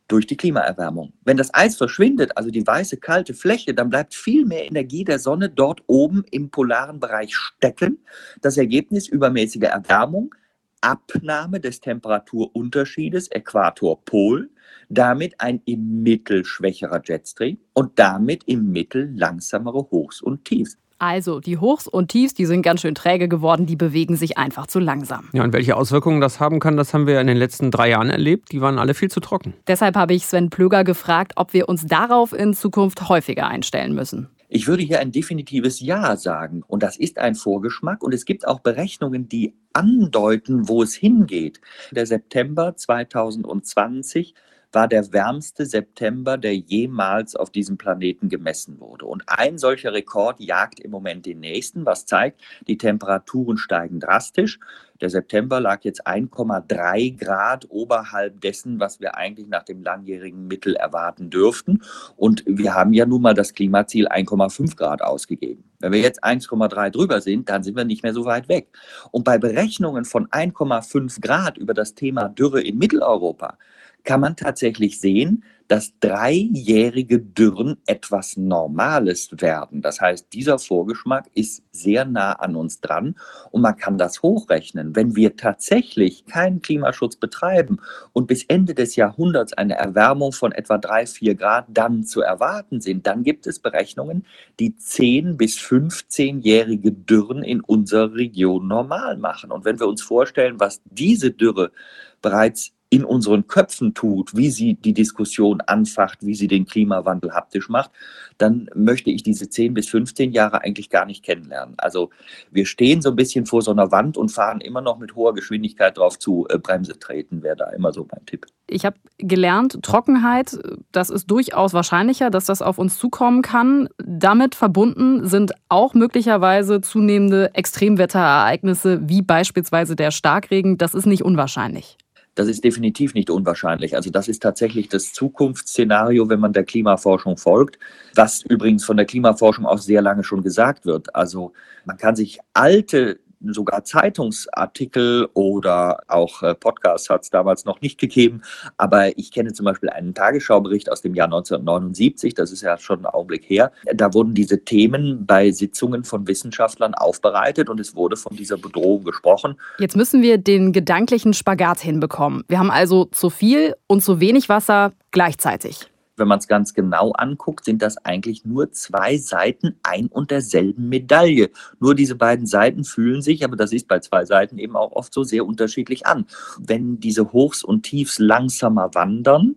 durch 0.06 0.26
die 0.26 0.36
Klimaerwärmung. 0.36 1.12
Wenn 1.24 1.36
das 1.36 1.52
Eis 1.54 1.76
verschwindet, 1.76 2.36
also 2.36 2.50
die 2.50 2.66
weiße 2.66 2.98
kalte 2.98 3.34
Fläche, 3.34 3.74
dann 3.74 3.90
bleibt 3.90 4.14
viel 4.14 4.44
mehr 4.44 4.66
Energie 4.66 5.04
der 5.04 5.18
Sonne 5.18 5.48
dort 5.48 5.82
oben 5.86 6.24
im 6.30 6.50
polaren 6.50 7.00
Bereich 7.00 7.34
stecken. 7.34 7.98
Das 8.40 8.56
Ergebnis 8.56 9.08
übermäßiger 9.08 9.68
Erwärmung, 9.68 10.34
Abnahme 10.82 11.60
des 11.60 11.80
Temperaturunterschiedes 11.80 13.28
Äquator-Pol, 13.28 14.50
damit 14.88 15.40
ein 15.40 15.62
im 15.64 16.02
Mittel 16.02 16.44
schwächerer 16.44 17.00
Jetstream 17.02 17.58
und 17.72 17.98
damit 17.98 18.44
im 18.44 18.70
Mittel 18.70 19.12
langsamere 19.16 19.90
Hochs 19.90 20.20
und 20.20 20.44
Tiefs. 20.44 20.76
Also 21.02 21.40
die 21.40 21.58
Hochs 21.58 21.88
und 21.88 22.12
Tiefs, 22.12 22.32
die 22.32 22.46
sind 22.46 22.62
ganz 22.62 22.80
schön 22.80 22.94
träge 22.94 23.26
geworden, 23.26 23.66
die 23.66 23.74
bewegen 23.74 24.14
sich 24.14 24.38
einfach 24.38 24.68
zu 24.68 24.78
langsam. 24.78 25.28
Ja, 25.32 25.42
und 25.42 25.52
welche 25.52 25.76
Auswirkungen 25.76 26.20
das 26.20 26.38
haben 26.38 26.60
kann, 26.60 26.76
das 26.76 26.94
haben 26.94 27.08
wir 27.08 27.20
in 27.20 27.26
den 27.26 27.36
letzten 27.36 27.72
drei 27.72 27.90
Jahren 27.90 28.08
erlebt. 28.08 28.52
Die 28.52 28.60
waren 28.60 28.78
alle 28.78 28.94
viel 28.94 29.10
zu 29.10 29.18
trocken. 29.18 29.52
Deshalb 29.66 29.96
habe 29.96 30.14
ich 30.14 30.26
Sven 30.26 30.48
Plöger 30.48 30.84
gefragt, 30.84 31.32
ob 31.34 31.54
wir 31.54 31.68
uns 31.68 31.84
darauf 31.86 32.32
in 32.32 32.54
Zukunft 32.54 33.08
häufiger 33.08 33.48
einstellen 33.48 33.96
müssen. 33.96 34.28
Ich 34.48 34.68
würde 34.68 34.84
hier 34.84 35.00
ein 35.00 35.10
definitives 35.10 35.80
Ja 35.80 36.14
sagen. 36.16 36.62
Und 36.68 36.84
das 36.84 36.96
ist 36.96 37.18
ein 37.18 37.34
Vorgeschmack. 37.34 38.04
Und 38.04 38.14
es 38.14 38.24
gibt 38.24 38.46
auch 38.46 38.60
Berechnungen, 38.60 39.28
die 39.28 39.54
andeuten, 39.72 40.68
wo 40.68 40.84
es 40.84 40.94
hingeht. 40.94 41.60
Der 41.90 42.06
September 42.06 42.76
2020 42.76 44.34
war 44.72 44.88
der 44.88 45.12
wärmste 45.12 45.66
September, 45.66 46.38
der 46.38 46.56
jemals 46.56 47.36
auf 47.36 47.50
diesem 47.50 47.76
Planeten 47.76 48.28
gemessen 48.28 48.80
wurde. 48.80 49.06
Und 49.06 49.22
ein 49.26 49.58
solcher 49.58 49.92
Rekord 49.92 50.40
jagt 50.40 50.80
im 50.80 50.90
Moment 50.90 51.26
den 51.26 51.40
nächsten, 51.40 51.84
was 51.86 52.06
zeigt, 52.06 52.40
die 52.66 52.78
Temperaturen 52.78 53.58
steigen 53.58 54.00
drastisch. 54.00 54.58
Der 55.00 55.10
September 55.10 55.60
lag 55.60 55.82
jetzt 55.82 56.06
1,3 56.06 57.18
Grad 57.18 57.66
oberhalb 57.68 58.40
dessen, 58.40 58.78
was 58.78 59.00
wir 59.00 59.16
eigentlich 59.16 59.48
nach 59.48 59.64
dem 59.64 59.82
langjährigen 59.82 60.46
Mittel 60.46 60.76
erwarten 60.76 61.28
dürften. 61.28 61.82
Und 62.16 62.44
wir 62.46 62.74
haben 62.74 62.92
ja 62.92 63.04
nun 63.04 63.22
mal 63.22 63.34
das 63.34 63.52
Klimaziel 63.52 64.06
1,5 64.06 64.76
Grad 64.76 65.02
ausgegeben. 65.02 65.64
Wenn 65.80 65.92
wir 65.92 66.00
jetzt 66.00 66.22
1,3 66.22 66.90
drüber 66.90 67.20
sind, 67.20 67.48
dann 67.48 67.64
sind 67.64 67.76
wir 67.76 67.84
nicht 67.84 68.04
mehr 68.04 68.14
so 68.14 68.24
weit 68.24 68.48
weg. 68.48 68.68
Und 69.10 69.24
bei 69.24 69.38
Berechnungen 69.38 70.04
von 70.04 70.28
1,5 70.28 71.20
Grad 71.20 71.58
über 71.58 71.74
das 71.74 71.94
Thema 71.96 72.28
Dürre 72.28 72.60
in 72.60 72.78
Mitteleuropa 72.78 73.58
kann 74.04 74.20
man 74.20 74.36
tatsächlich 74.36 75.00
sehen, 75.00 75.44
dass 75.72 75.98
dreijährige 76.00 77.18
Dürren 77.18 77.78
etwas 77.86 78.36
Normales 78.36 79.30
werden. 79.40 79.80
Das 79.80 80.02
heißt, 80.02 80.30
dieser 80.34 80.58
Vorgeschmack 80.58 81.30
ist 81.32 81.62
sehr 81.72 82.04
nah 82.04 82.32
an 82.34 82.56
uns 82.56 82.82
dran 82.82 83.14
und 83.50 83.62
man 83.62 83.78
kann 83.78 83.96
das 83.96 84.22
hochrechnen. 84.22 84.94
Wenn 84.94 85.16
wir 85.16 85.36
tatsächlich 85.36 86.26
keinen 86.26 86.60
Klimaschutz 86.60 87.16
betreiben 87.16 87.78
und 88.12 88.26
bis 88.26 88.44
Ende 88.44 88.74
des 88.74 88.96
Jahrhunderts 88.96 89.54
eine 89.54 89.76
Erwärmung 89.76 90.32
von 90.32 90.52
etwa 90.52 90.76
drei, 90.76 91.06
vier 91.06 91.34
Grad 91.34 91.66
dann 91.70 92.04
zu 92.04 92.20
erwarten 92.20 92.82
sind, 92.82 93.06
dann 93.06 93.22
gibt 93.22 93.46
es 93.46 93.58
Berechnungen, 93.58 94.26
die 94.60 94.76
10 94.76 95.38
bis 95.38 95.56
15-jährige 95.58 96.92
Dürren 96.92 97.42
in 97.42 97.62
unserer 97.62 98.12
Region 98.12 98.68
normal 98.68 99.16
machen. 99.16 99.50
Und 99.50 99.64
wenn 99.64 99.80
wir 99.80 99.86
uns 99.86 100.02
vorstellen, 100.02 100.60
was 100.60 100.82
diese 100.84 101.30
Dürre 101.30 101.72
bereits 102.20 102.74
in 102.92 103.06
unseren 103.06 103.46
Köpfen 103.46 103.94
tut, 103.94 104.36
wie 104.36 104.50
sie 104.50 104.74
die 104.74 104.92
Diskussion 104.92 105.62
anfacht, 105.62 106.18
wie 106.20 106.34
sie 106.34 106.46
den 106.46 106.66
Klimawandel 106.66 107.32
haptisch 107.32 107.70
macht, 107.70 107.90
dann 108.36 108.68
möchte 108.74 109.10
ich 109.10 109.22
diese 109.22 109.48
10 109.48 109.72
bis 109.72 109.88
15 109.88 110.30
Jahre 110.32 110.60
eigentlich 110.60 110.90
gar 110.90 111.06
nicht 111.06 111.24
kennenlernen. 111.24 111.74
Also 111.78 112.10
wir 112.50 112.66
stehen 112.66 113.00
so 113.00 113.08
ein 113.08 113.16
bisschen 113.16 113.46
vor 113.46 113.62
so 113.62 113.70
einer 113.70 113.90
Wand 113.92 114.18
und 114.18 114.28
fahren 114.28 114.60
immer 114.60 114.82
noch 114.82 114.98
mit 114.98 115.14
hoher 115.14 115.32
Geschwindigkeit 115.32 115.96
drauf 115.96 116.18
zu. 116.18 116.46
Äh, 116.50 116.58
Bremse 116.58 116.98
treten 116.98 117.42
wäre 117.42 117.56
da 117.56 117.70
immer 117.70 117.94
so 117.94 118.06
mein 118.12 118.26
Tipp. 118.26 118.44
Ich 118.66 118.84
habe 118.84 118.96
gelernt, 119.16 119.78
Trockenheit, 119.82 120.58
das 120.92 121.08
ist 121.08 121.30
durchaus 121.30 121.72
wahrscheinlicher, 121.72 122.28
dass 122.28 122.44
das 122.44 122.60
auf 122.60 122.76
uns 122.76 122.98
zukommen 122.98 123.40
kann. 123.40 123.88
Damit 124.04 124.54
verbunden 124.54 125.26
sind 125.26 125.52
auch 125.70 125.94
möglicherweise 125.94 126.82
zunehmende 126.82 127.54
Extremwetterereignisse, 127.54 129.08
wie 129.08 129.22
beispielsweise 129.22 129.96
der 129.96 130.10
Starkregen. 130.10 130.76
Das 130.76 130.92
ist 130.92 131.06
nicht 131.06 131.24
unwahrscheinlich. 131.24 131.96
Das 132.34 132.48
ist 132.48 132.64
definitiv 132.64 133.14
nicht 133.14 133.28
unwahrscheinlich. 133.28 133.94
Also 133.94 134.10
das 134.10 134.26
ist 134.26 134.42
tatsächlich 134.42 134.88
das 134.88 135.12
Zukunftsszenario, 135.12 136.28
wenn 136.30 136.40
man 136.40 136.54
der 136.54 136.64
Klimaforschung 136.64 137.36
folgt, 137.36 137.78
was 138.14 138.42
übrigens 138.42 138.84
von 138.84 138.96
der 138.96 139.06
Klimaforschung 139.06 139.66
auch 139.66 139.78
sehr 139.78 140.00
lange 140.00 140.24
schon 140.24 140.42
gesagt 140.42 140.86
wird. 140.86 141.14
Also 141.14 141.52
man 141.84 141.98
kann 141.98 142.16
sich 142.16 142.38
alte 142.54 143.20
sogar 143.50 143.84
Zeitungsartikel 143.84 145.28
oder 145.34 146.00
auch 146.08 146.42
äh, 146.42 146.54
Podcasts 146.54 147.10
hat 147.10 147.22
es 147.22 147.30
damals 147.30 147.64
noch 147.64 147.80
nicht 147.80 147.98
gegeben. 147.98 148.42
Aber 148.76 149.16
ich 149.18 149.30
kenne 149.32 149.52
zum 149.52 149.64
Beispiel 149.64 149.90
einen 149.90 150.14
Tagesschaubericht 150.14 150.90
aus 150.90 151.02
dem 151.02 151.14
Jahr 151.14 151.26
1979, 151.26 152.34
das 152.34 152.52
ist 152.52 152.62
ja 152.62 152.78
schon 152.78 153.00
ein 153.00 153.06
Augenblick 153.06 153.48
her. 153.48 153.72
Da 153.94 154.14
wurden 154.14 154.34
diese 154.34 154.64
Themen 154.64 155.26
bei 155.26 155.50
Sitzungen 155.50 156.04
von 156.04 156.26
Wissenschaftlern 156.26 156.94
aufbereitet 156.94 157.68
und 157.68 157.80
es 157.80 157.94
wurde 157.96 158.16
von 158.16 158.36
dieser 158.36 158.56
Bedrohung 158.56 159.04
gesprochen. 159.04 159.56
Jetzt 159.78 159.96
müssen 159.96 160.22
wir 160.22 160.38
den 160.38 160.72
gedanklichen 160.72 161.34
Spagat 161.34 161.80
hinbekommen. 161.80 162.44
Wir 162.48 162.58
haben 162.58 162.70
also 162.70 163.06
zu 163.06 163.30
viel 163.30 163.74
und 163.86 164.02
zu 164.02 164.20
wenig 164.20 164.48
Wasser 164.48 164.92
gleichzeitig 165.10 165.91
wenn 166.16 166.28
man 166.28 166.38
es 166.38 166.48
ganz 166.48 166.74
genau 166.74 167.12
anguckt, 167.12 167.64
sind 167.64 167.82
das 167.82 167.96
eigentlich 168.04 168.44
nur 168.44 168.72
zwei 168.72 169.16
Seiten 169.16 169.76
ein 169.82 170.08
und 170.08 170.30
derselben 170.30 170.88
Medaille. 170.88 171.50
Nur 171.80 171.94
diese 171.94 172.14
beiden 172.14 172.46
Seiten 172.46 172.84
fühlen 172.84 173.22
sich, 173.22 173.44
aber 173.44 173.56
das 173.56 173.72
ist 173.72 173.88
bei 173.88 174.00
zwei 174.00 174.24
Seiten 174.24 174.58
eben 174.58 174.76
auch 174.76 174.92
oft 174.92 175.12
so 175.12 175.24
sehr 175.24 175.46
unterschiedlich 175.46 176.06
an. 176.06 176.26
Wenn 176.58 177.00
diese 177.00 177.32
Hochs 177.32 177.64
und 177.64 177.82
Tiefs 177.82 178.18
langsamer 178.18 178.94
wandern, 178.94 179.56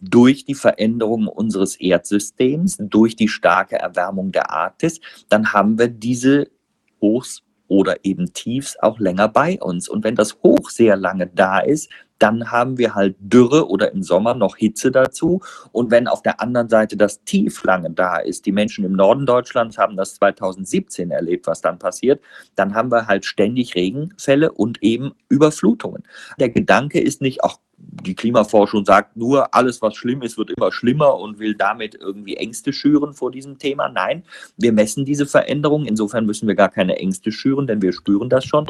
durch 0.00 0.44
die 0.44 0.54
Veränderung 0.54 1.26
unseres 1.26 1.76
Erdsystems, 1.76 2.76
durch 2.78 3.16
die 3.16 3.28
starke 3.28 3.76
Erwärmung 3.76 4.32
der 4.32 4.50
Arktis, 4.50 5.00
dann 5.28 5.52
haben 5.52 5.78
wir 5.78 5.88
diese 5.88 6.48
Hochs 7.00 7.42
oder 7.68 8.04
eben 8.04 8.32
Tiefs 8.32 8.76
auch 8.78 8.98
länger 9.00 9.28
bei 9.28 9.58
uns. 9.60 9.88
Und 9.88 10.04
wenn 10.04 10.14
das 10.14 10.38
Hoch 10.42 10.70
sehr 10.70 10.96
lange 10.96 11.26
da 11.26 11.60
ist, 11.60 11.90
dann 12.18 12.50
haben 12.50 12.78
wir 12.78 12.94
halt 12.94 13.16
Dürre 13.18 13.68
oder 13.68 13.92
im 13.92 14.02
Sommer 14.02 14.34
noch 14.34 14.56
Hitze 14.56 14.90
dazu. 14.90 15.40
Und 15.72 15.90
wenn 15.90 16.08
auf 16.08 16.22
der 16.22 16.40
anderen 16.40 16.68
Seite 16.68 16.96
das 16.96 17.22
Tief 17.24 17.62
lange 17.64 17.90
da 17.90 18.18
ist, 18.18 18.46
die 18.46 18.52
Menschen 18.52 18.84
im 18.84 18.92
Norden 18.92 19.26
Deutschlands 19.26 19.78
haben 19.78 19.96
das 19.96 20.14
2017 20.14 21.10
erlebt, 21.10 21.46
was 21.46 21.60
dann 21.60 21.78
passiert, 21.78 22.20
dann 22.54 22.74
haben 22.74 22.90
wir 22.90 23.06
halt 23.06 23.24
ständig 23.24 23.74
Regenfälle 23.74 24.52
und 24.52 24.82
eben 24.82 25.12
Überflutungen. 25.28 26.02
Der 26.38 26.48
Gedanke 26.48 27.00
ist 27.00 27.20
nicht, 27.20 27.44
ach, 27.44 27.58
die 27.78 28.14
Klimaforschung 28.14 28.84
sagt 28.84 29.16
nur, 29.16 29.54
alles, 29.54 29.82
was 29.82 29.94
schlimm 29.94 30.22
ist, 30.22 30.38
wird 30.38 30.50
immer 30.50 30.72
schlimmer 30.72 31.18
und 31.18 31.38
will 31.38 31.54
damit 31.54 31.94
irgendwie 31.94 32.36
Ängste 32.36 32.72
schüren 32.72 33.12
vor 33.12 33.30
diesem 33.30 33.58
Thema. 33.58 33.88
Nein, 33.88 34.24
wir 34.56 34.72
messen 34.72 35.04
diese 35.04 35.26
Veränderungen. 35.26 35.86
Insofern 35.86 36.26
müssen 36.26 36.48
wir 36.48 36.54
gar 36.54 36.70
keine 36.70 36.96
Ängste 36.96 37.32
schüren, 37.32 37.66
denn 37.66 37.82
wir 37.82 37.92
spüren 37.92 38.30
das 38.30 38.44
schon. 38.44 38.66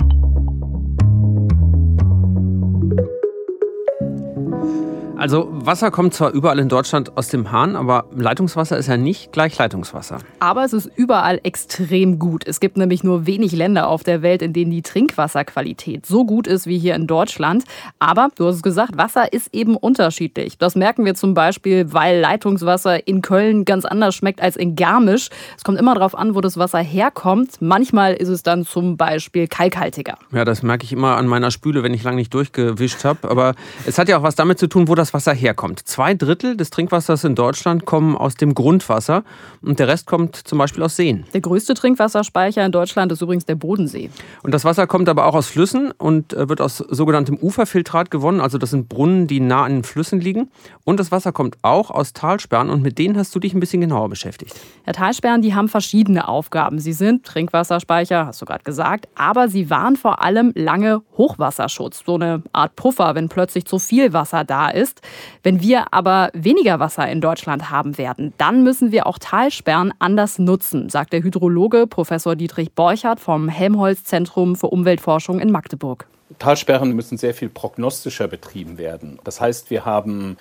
Also 5.18 5.48
Wasser 5.50 5.90
kommt 5.90 6.12
zwar 6.12 6.32
überall 6.32 6.58
in 6.58 6.68
Deutschland 6.68 7.16
aus 7.16 7.28
dem 7.28 7.50
Hahn, 7.50 7.74
aber 7.74 8.04
Leitungswasser 8.14 8.76
ist 8.76 8.86
ja 8.86 8.98
nicht 8.98 9.32
gleich 9.32 9.56
Leitungswasser. 9.56 10.18
Aber 10.40 10.62
es 10.62 10.74
ist 10.74 10.90
überall 10.94 11.40
extrem 11.42 12.18
gut. 12.18 12.46
Es 12.46 12.60
gibt 12.60 12.76
nämlich 12.76 13.02
nur 13.02 13.26
wenig 13.26 13.52
Länder 13.52 13.88
auf 13.88 14.02
der 14.02 14.20
Welt, 14.20 14.42
in 14.42 14.52
denen 14.52 14.70
die 14.70 14.82
Trinkwasserqualität 14.82 16.04
so 16.04 16.26
gut 16.26 16.46
ist 16.46 16.66
wie 16.66 16.78
hier 16.78 16.94
in 16.94 17.06
Deutschland. 17.06 17.64
Aber 17.98 18.28
du 18.36 18.46
hast 18.46 18.56
es 18.56 18.62
gesagt, 18.62 18.98
Wasser 18.98 19.32
ist 19.32 19.54
eben 19.54 19.76
unterschiedlich. 19.76 20.58
Das 20.58 20.76
merken 20.76 21.06
wir 21.06 21.14
zum 21.14 21.32
Beispiel, 21.32 21.94
weil 21.94 22.20
Leitungswasser 22.20 23.08
in 23.08 23.22
Köln 23.22 23.64
ganz 23.64 23.86
anders 23.86 24.14
schmeckt 24.14 24.42
als 24.42 24.56
in 24.56 24.76
Garmisch. 24.76 25.30
Es 25.56 25.64
kommt 25.64 25.78
immer 25.78 25.94
darauf 25.94 26.14
an, 26.14 26.34
wo 26.34 26.42
das 26.42 26.58
Wasser 26.58 26.80
herkommt. 26.80 27.62
Manchmal 27.62 28.12
ist 28.12 28.28
es 28.28 28.42
dann 28.42 28.66
zum 28.66 28.98
Beispiel 28.98 29.48
kalkhaltiger. 29.48 30.18
Ja, 30.32 30.44
das 30.44 30.62
merke 30.62 30.84
ich 30.84 30.92
immer 30.92 31.16
an 31.16 31.26
meiner 31.26 31.50
Spüle, 31.50 31.82
wenn 31.82 31.94
ich 31.94 32.02
lange 32.02 32.16
nicht 32.16 32.34
durchgewischt 32.34 33.04
habe. 33.04 33.30
Aber 33.30 33.54
es 33.86 33.98
hat 33.98 34.10
ja 34.10 34.18
auch 34.18 34.22
was 34.22 34.34
damit 34.34 34.58
zu 34.58 34.66
tun, 34.66 34.88
wo 34.88 34.94
das 34.94 35.05
das 35.06 35.14
Wasser 35.14 35.32
herkommt. 35.32 35.86
Zwei 35.86 36.14
Drittel 36.14 36.56
des 36.56 36.70
Trinkwassers 36.70 37.22
in 37.22 37.36
Deutschland 37.36 37.84
kommen 37.84 38.16
aus 38.16 38.34
dem 38.34 38.54
Grundwasser 38.54 39.22
und 39.62 39.78
der 39.78 39.86
Rest 39.86 40.06
kommt 40.06 40.34
zum 40.34 40.58
Beispiel 40.58 40.82
aus 40.82 40.96
Seen. 40.96 41.24
Der 41.32 41.40
größte 41.40 41.74
Trinkwasserspeicher 41.74 42.64
in 42.66 42.72
Deutschland 42.72 43.12
ist 43.12 43.22
übrigens 43.22 43.44
der 43.44 43.54
Bodensee. 43.54 44.10
Und 44.42 44.52
das 44.52 44.64
Wasser 44.64 44.88
kommt 44.88 45.08
aber 45.08 45.26
auch 45.26 45.36
aus 45.36 45.46
Flüssen 45.46 45.92
und 45.92 46.32
äh, 46.32 46.48
wird 46.48 46.60
aus 46.60 46.78
sogenanntem 46.78 47.36
Uferfiltrat 47.36 48.10
gewonnen. 48.10 48.40
Also 48.40 48.58
das 48.58 48.70
sind 48.70 48.88
Brunnen, 48.88 49.28
die 49.28 49.38
nah 49.38 49.62
an 49.62 49.74
den 49.74 49.84
Flüssen 49.84 50.20
liegen. 50.20 50.50
Und 50.82 50.98
das 50.98 51.12
Wasser 51.12 51.30
kommt 51.30 51.56
auch 51.62 51.92
aus 51.92 52.12
Talsperren 52.12 52.68
und 52.68 52.82
mit 52.82 52.98
denen 52.98 53.16
hast 53.16 53.32
du 53.32 53.38
dich 53.38 53.54
ein 53.54 53.60
bisschen 53.60 53.80
genauer 53.80 54.08
beschäftigt. 54.08 54.58
Ja, 54.86 54.92
Talsperren, 54.92 55.40
die 55.40 55.54
haben 55.54 55.68
verschiedene 55.68 56.26
Aufgaben. 56.26 56.80
Sie 56.80 56.92
sind 56.92 57.24
Trinkwasserspeicher, 57.24 58.26
hast 58.26 58.42
du 58.42 58.46
gerade 58.46 58.64
gesagt, 58.64 59.06
aber 59.14 59.48
sie 59.48 59.70
waren 59.70 59.94
vor 59.94 60.20
allem 60.22 60.50
lange 60.56 61.02
Hochwasserschutz. 61.16 62.02
So 62.04 62.16
eine 62.16 62.42
Art 62.52 62.74
Puffer, 62.74 63.14
wenn 63.14 63.28
plötzlich 63.28 63.66
zu 63.66 63.78
viel 63.78 64.12
Wasser 64.12 64.42
da 64.42 64.68
ist 64.68 64.95
ist. 64.96 65.06
Wenn 65.42 65.60
wir 65.60 65.92
aber 65.92 66.30
weniger 66.32 66.80
Wasser 66.80 67.08
in 67.08 67.20
Deutschland 67.20 67.70
haben 67.70 67.98
werden, 67.98 68.32
dann 68.38 68.62
müssen 68.62 68.92
wir 68.92 69.06
auch 69.06 69.18
Talsperren 69.18 69.92
anders 69.98 70.38
nutzen, 70.38 70.88
sagt 70.88 71.12
der 71.12 71.22
Hydrologe 71.22 71.86
Professor 71.86 72.36
Dietrich 72.36 72.72
Borchardt 72.72 73.20
vom 73.20 73.48
Helmholtz-Zentrum 73.48 74.56
für 74.56 74.68
Umweltforschung 74.68 75.40
in 75.40 75.50
Magdeburg. 75.50 76.06
Talsperren 76.38 76.92
müssen 76.92 77.18
sehr 77.18 77.34
viel 77.34 77.48
prognostischer 77.48 78.28
betrieben 78.28 78.78
werden. 78.78 79.18
Das 79.24 79.40
heißt, 79.40 79.70
wir 79.70 79.84
haben 79.84 80.36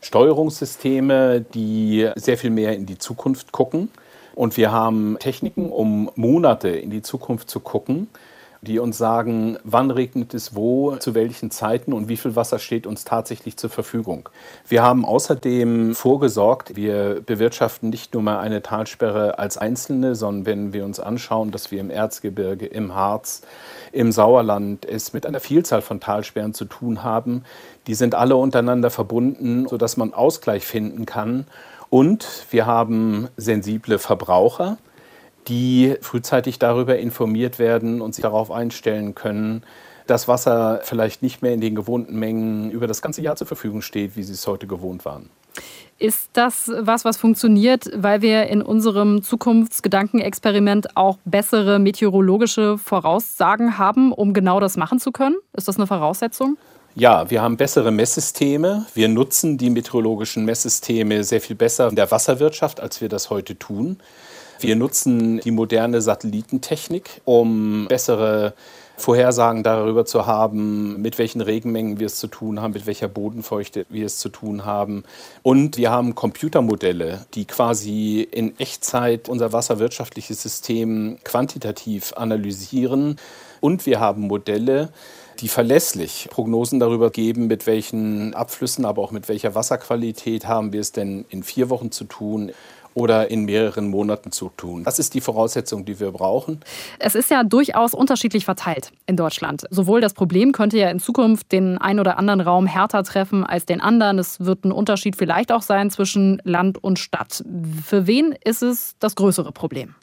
Steuerungssysteme, 0.00 1.40
die 1.40 2.08
sehr 2.16 2.38
viel 2.38 2.50
mehr 2.50 2.74
in 2.74 2.86
die 2.86 2.98
Zukunft 2.98 3.52
gucken. 3.52 3.90
Und 4.34 4.56
wir 4.56 4.70
haben 4.70 5.16
Techniken, 5.18 5.70
um 5.70 6.10
Monate 6.14 6.68
in 6.68 6.90
die 6.90 7.02
Zukunft 7.02 7.50
zu 7.50 7.58
gucken 7.58 8.08
die 8.60 8.78
uns 8.78 8.98
sagen, 8.98 9.56
wann 9.62 9.90
regnet 9.90 10.34
es 10.34 10.54
wo, 10.54 10.96
zu 10.96 11.14
welchen 11.14 11.50
Zeiten 11.50 11.92
und 11.92 12.08
wie 12.08 12.16
viel 12.16 12.34
Wasser 12.34 12.58
steht 12.58 12.86
uns 12.86 13.04
tatsächlich 13.04 13.56
zur 13.56 13.70
Verfügung. 13.70 14.28
Wir 14.66 14.82
haben 14.82 15.04
außerdem 15.04 15.94
vorgesorgt, 15.94 16.74
wir 16.74 17.20
bewirtschaften 17.24 17.88
nicht 17.88 18.14
nur 18.14 18.22
mal 18.22 18.40
eine 18.40 18.62
Talsperre 18.62 19.38
als 19.38 19.58
einzelne, 19.58 20.14
sondern 20.14 20.46
wenn 20.46 20.72
wir 20.72 20.84
uns 20.84 20.98
anschauen, 20.98 21.50
dass 21.52 21.70
wir 21.70 21.80
im 21.80 21.90
Erzgebirge, 21.90 22.66
im 22.66 22.94
Harz, 22.94 23.42
im 23.92 24.10
Sauerland 24.10 24.84
es 24.84 25.12
mit 25.12 25.24
einer 25.24 25.40
Vielzahl 25.40 25.82
von 25.82 26.00
Talsperren 26.00 26.54
zu 26.54 26.64
tun 26.64 27.04
haben, 27.04 27.44
die 27.86 27.94
sind 27.94 28.14
alle 28.14 28.36
untereinander 28.36 28.90
verbunden, 28.90 29.68
sodass 29.68 29.96
man 29.96 30.12
Ausgleich 30.12 30.66
finden 30.66 31.06
kann. 31.06 31.46
Und 31.90 32.26
wir 32.50 32.66
haben 32.66 33.28
sensible 33.36 33.98
Verbraucher, 33.98 34.76
die 35.48 35.96
frühzeitig 36.00 36.58
darüber 36.58 36.98
informiert 36.98 37.58
werden 37.58 38.00
und 38.00 38.14
sich 38.14 38.22
darauf 38.22 38.50
einstellen 38.50 39.14
können, 39.14 39.62
dass 40.06 40.28
Wasser 40.28 40.80
vielleicht 40.84 41.22
nicht 41.22 41.42
mehr 41.42 41.52
in 41.52 41.60
den 41.60 41.74
gewohnten 41.74 42.18
Mengen 42.18 42.70
über 42.70 42.86
das 42.86 43.02
ganze 43.02 43.22
Jahr 43.22 43.36
zur 43.36 43.46
Verfügung 43.46 43.82
steht, 43.82 44.16
wie 44.16 44.22
sie 44.22 44.32
es 44.32 44.46
heute 44.46 44.66
gewohnt 44.66 45.04
waren. 45.04 45.30
Ist 45.98 46.30
das 46.34 46.70
was, 46.78 47.04
was 47.04 47.16
funktioniert, 47.16 47.90
weil 47.94 48.22
wir 48.22 48.46
in 48.46 48.62
unserem 48.62 49.22
Zukunftsgedankenexperiment 49.22 50.96
auch 50.96 51.18
bessere 51.24 51.80
meteorologische 51.80 52.78
Voraussagen 52.78 53.78
haben, 53.78 54.12
um 54.12 54.32
genau 54.32 54.60
das 54.60 54.76
machen 54.76 55.00
zu 55.00 55.10
können? 55.10 55.36
Ist 55.54 55.66
das 55.66 55.76
eine 55.76 55.88
Voraussetzung? 55.88 56.56
Ja, 56.94 57.30
wir 57.30 57.42
haben 57.42 57.56
bessere 57.56 57.90
Messsysteme. 57.90 58.86
Wir 58.94 59.08
nutzen 59.08 59.58
die 59.58 59.70
meteorologischen 59.70 60.44
Messsysteme 60.44 61.24
sehr 61.24 61.40
viel 61.40 61.56
besser 61.56 61.88
in 61.88 61.96
der 61.96 62.10
Wasserwirtschaft, 62.10 62.80
als 62.80 63.00
wir 63.00 63.08
das 63.08 63.30
heute 63.30 63.58
tun. 63.58 63.98
Wir 64.60 64.76
nutzen 64.76 65.40
die 65.40 65.50
moderne 65.50 66.00
Satellitentechnik, 66.00 67.20
um 67.24 67.86
bessere 67.88 68.54
Vorhersagen 68.96 69.62
darüber 69.62 70.04
zu 70.04 70.26
haben, 70.26 71.00
mit 71.00 71.18
welchen 71.18 71.40
Regenmengen 71.40 72.00
wir 72.00 72.06
es 72.06 72.16
zu 72.16 72.26
tun 72.26 72.60
haben, 72.60 72.72
mit 72.72 72.86
welcher 72.86 73.06
Bodenfeuchte 73.06 73.86
wir 73.88 74.04
es 74.04 74.18
zu 74.18 74.28
tun 74.28 74.64
haben. 74.64 75.04
Und 75.42 75.76
wir 75.76 75.90
haben 75.90 76.16
Computermodelle, 76.16 77.24
die 77.34 77.44
quasi 77.44 78.26
in 78.28 78.58
Echtzeit 78.58 79.28
unser 79.28 79.52
wasserwirtschaftliches 79.52 80.42
System 80.42 81.18
quantitativ 81.22 82.12
analysieren. 82.16 83.16
Und 83.60 83.86
wir 83.86 84.00
haben 84.00 84.22
Modelle, 84.22 84.90
die 85.40 85.48
verlässlich 85.48 86.28
Prognosen 86.30 86.80
darüber 86.80 87.10
geben, 87.10 87.46
mit 87.46 87.66
welchen 87.66 88.34
Abflüssen, 88.34 88.84
aber 88.84 89.02
auch 89.02 89.10
mit 89.10 89.28
welcher 89.28 89.54
Wasserqualität 89.54 90.46
haben 90.46 90.72
wir 90.72 90.80
es 90.80 90.92
denn 90.92 91.24
in 91.28 91.42
vier 91.42 91.70
Wochen 91.70 91.90
zu 91.90 92.04
tun 92.04 92.52
oder 92.94 93.30
in 93.30 93.44
mehreren 93.44 93.88
Monaten 93.88 94.32
zu 94.32 94.50
tun. 94.56 94.82
Das 94.82 94.98
ist 94.98 95.14
die 95.14 95.20
Voraussetzung, 95.20 95.84
die 95.84 96.00
wir 96.00 96.10
brauchen. 96.10 96.60
Es 96.98 97.14
ist 97.14 97.30
ja 97.30 97.44
durchaus 97.44 97.94
unterschiedlich 97.94 98.44
verteilt 98.44 98.90
in 99.06 99.16
Deutschland. 99.16 99.66
Sowohl 99.70 100.00
das 100.00 100.14
Problem 100.14 100.50
könnte 100.50 100.78
ja 100.78 100.90
in 100.90 100.98
Zukunft 100.98 101.52
den 101.52 101.78
einen 101.78 102.00
oder 102.00 102.18
anderen 102.18 102.40
Raum 102.40 102.66
härter 102.66 103.04
treffen 103.04 103.44
als 103.44 103.66
den 103.66 103.80
anderen. 103.80 104.18
Es 104.18 104.40
wird 104.40 104.64
ein 104.64 104.72
Unterschied 104.72 105.14
vielleicht 105.14 105.52
auch 105.52 105.62
sein 105.62 105.90
zwischen 105.90 106.42
Land 106.44 106.82
und 106.82 106.98
Stadt. 106.98 107.44
Für 107.86 108.06
wen 108.08 108.34
ist 108.44 108.62
es 108.62 108.96
das 108.98 109.14
größere 109.14 109.52
Problem? 109.52 109.94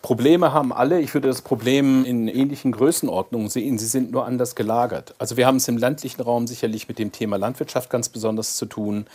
Probleme 0.00 0.52
haben 0.52 0.72
alle. 0.72 1.00
Ich 1.00 1.14
würde 1.14 1.28
das 1.28 1.42
Problem 1.42 2.04
in 2.04 2.28
ähnlichen 2.28 2.72
Größenordnungen 2.72 3.48
sehen. 3.48 3.78
Sie 3.78 3.86
sind 3.86 4.12
nur 4.12 4.24
anders 4.24 4.54
gelagert. 4.54 5.14
Also 5.18 5.36
wir 5.36 5.46
haben 5.46 5.56
es 5.56 5.68
im 5.68 5.76
ländlichen 5.76 6.22
Raum 6.22 6.46
sicherlich 6.46 6.88
mit 6.88 6.98
dem 6.98 7.12
Thema 7.12 7.36
Landwirtschaft 7.36 7.90
ganz 7.90 8.08
besonders 8.08 8.56
zu 8.56 8.66
tun. 8.66 9.06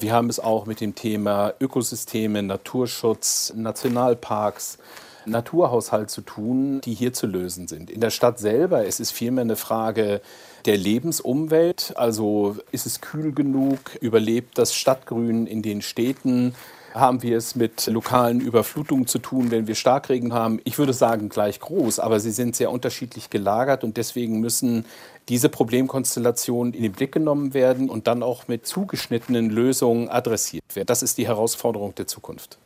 Wir 0.00 0.12
haben 0.12 0.28
es 0.28 0.40
auch 0.40 0.66
mit 0.66 0.80
dem 0.80 0.94
Thema 0.94 1.54
Ökosysteme, 1.60 2.42
Naturschutz, 2.42 3.52
Nationalparks, 3.56 4.78
Naturhaushalt 5.26 6.10
zu 6.10 6.20
tun, 6.20 6.80
die 6.82 6.94
hier 6.94 7.12
zu 7.12 7.26
lösen 7.26 7.68
sind. 7.68 7.90
In 7.90 8.00
der 8.00 8.10
Stadt 8.10 8.38
selber 8.38 8.84
ist 8.84 9.00
es 9.00 9.10
vielmehr 9.10 9.42
eine 9.42 9.56
Frage 9.56 10.20
der 10.66 10.76
Lebensumwelt. 10.76 11.94
Also 11.96 12.56
ist 12.72 12.86
es 12.86 13.00
kühl 13.00 13.32
genug? 13.32 13.78
Überlebt 14.00 14.58
das 14.58 14.74
Stadtgrün 14.74 15.46
in 15.46 15.62
den 15.62 15.82
Städten? 15.82 16.54
Haben 16.94 17.22
wir 17.22 17.36
es 17.36 17.56
mit 17.56 17.86
lokalen 17.88 18.40
Überflutungen 18.40 19.06
zu 19.06 19.18
tun, 19.18 19.50
wenn 19.50 19.66
wir 19.66 19.74
Starkregen 19.74 20.32
haben. 20.32 20.60
Ich 20.64 20.78
würde 20.78 20.92
sagen 20.92 21.28
gleich 21.28 21.58
groß, 21.58 21.98
aber 21.98 22.20
sie 22.20 22.30
sind 22.30 22.54
sehr 22.54 22.70
unterschiedlich 22.70 23.30
gelagert 23.30 23.82
und 23.82 23.96
deswegen 23.96 24.40
müssen 24.40 24.84
diese 25.28 25.48
Problemkonstellationen 25.48 26.72
in 26.72 26.82
den 26.82 26.92
Blick 26.92 27.12
genommen 27.12 27.52
werden 27.52 27.90
und 27.90 28.06
dann 28.06 28.22
auch 28.22 28.46
mit 28.46 28.66
zugeschnittenen 28.66 29.50
Lösungen 29.50 30.08
adressiert 30.08 30.64
werden. 30.74 30.86
Das 30.86 31.02
ist 31.02 31.18
die 31.18 31.26
Herausforderung 31.26 31.94
der 31.96 32.06
Zukunft. 32.06 32.58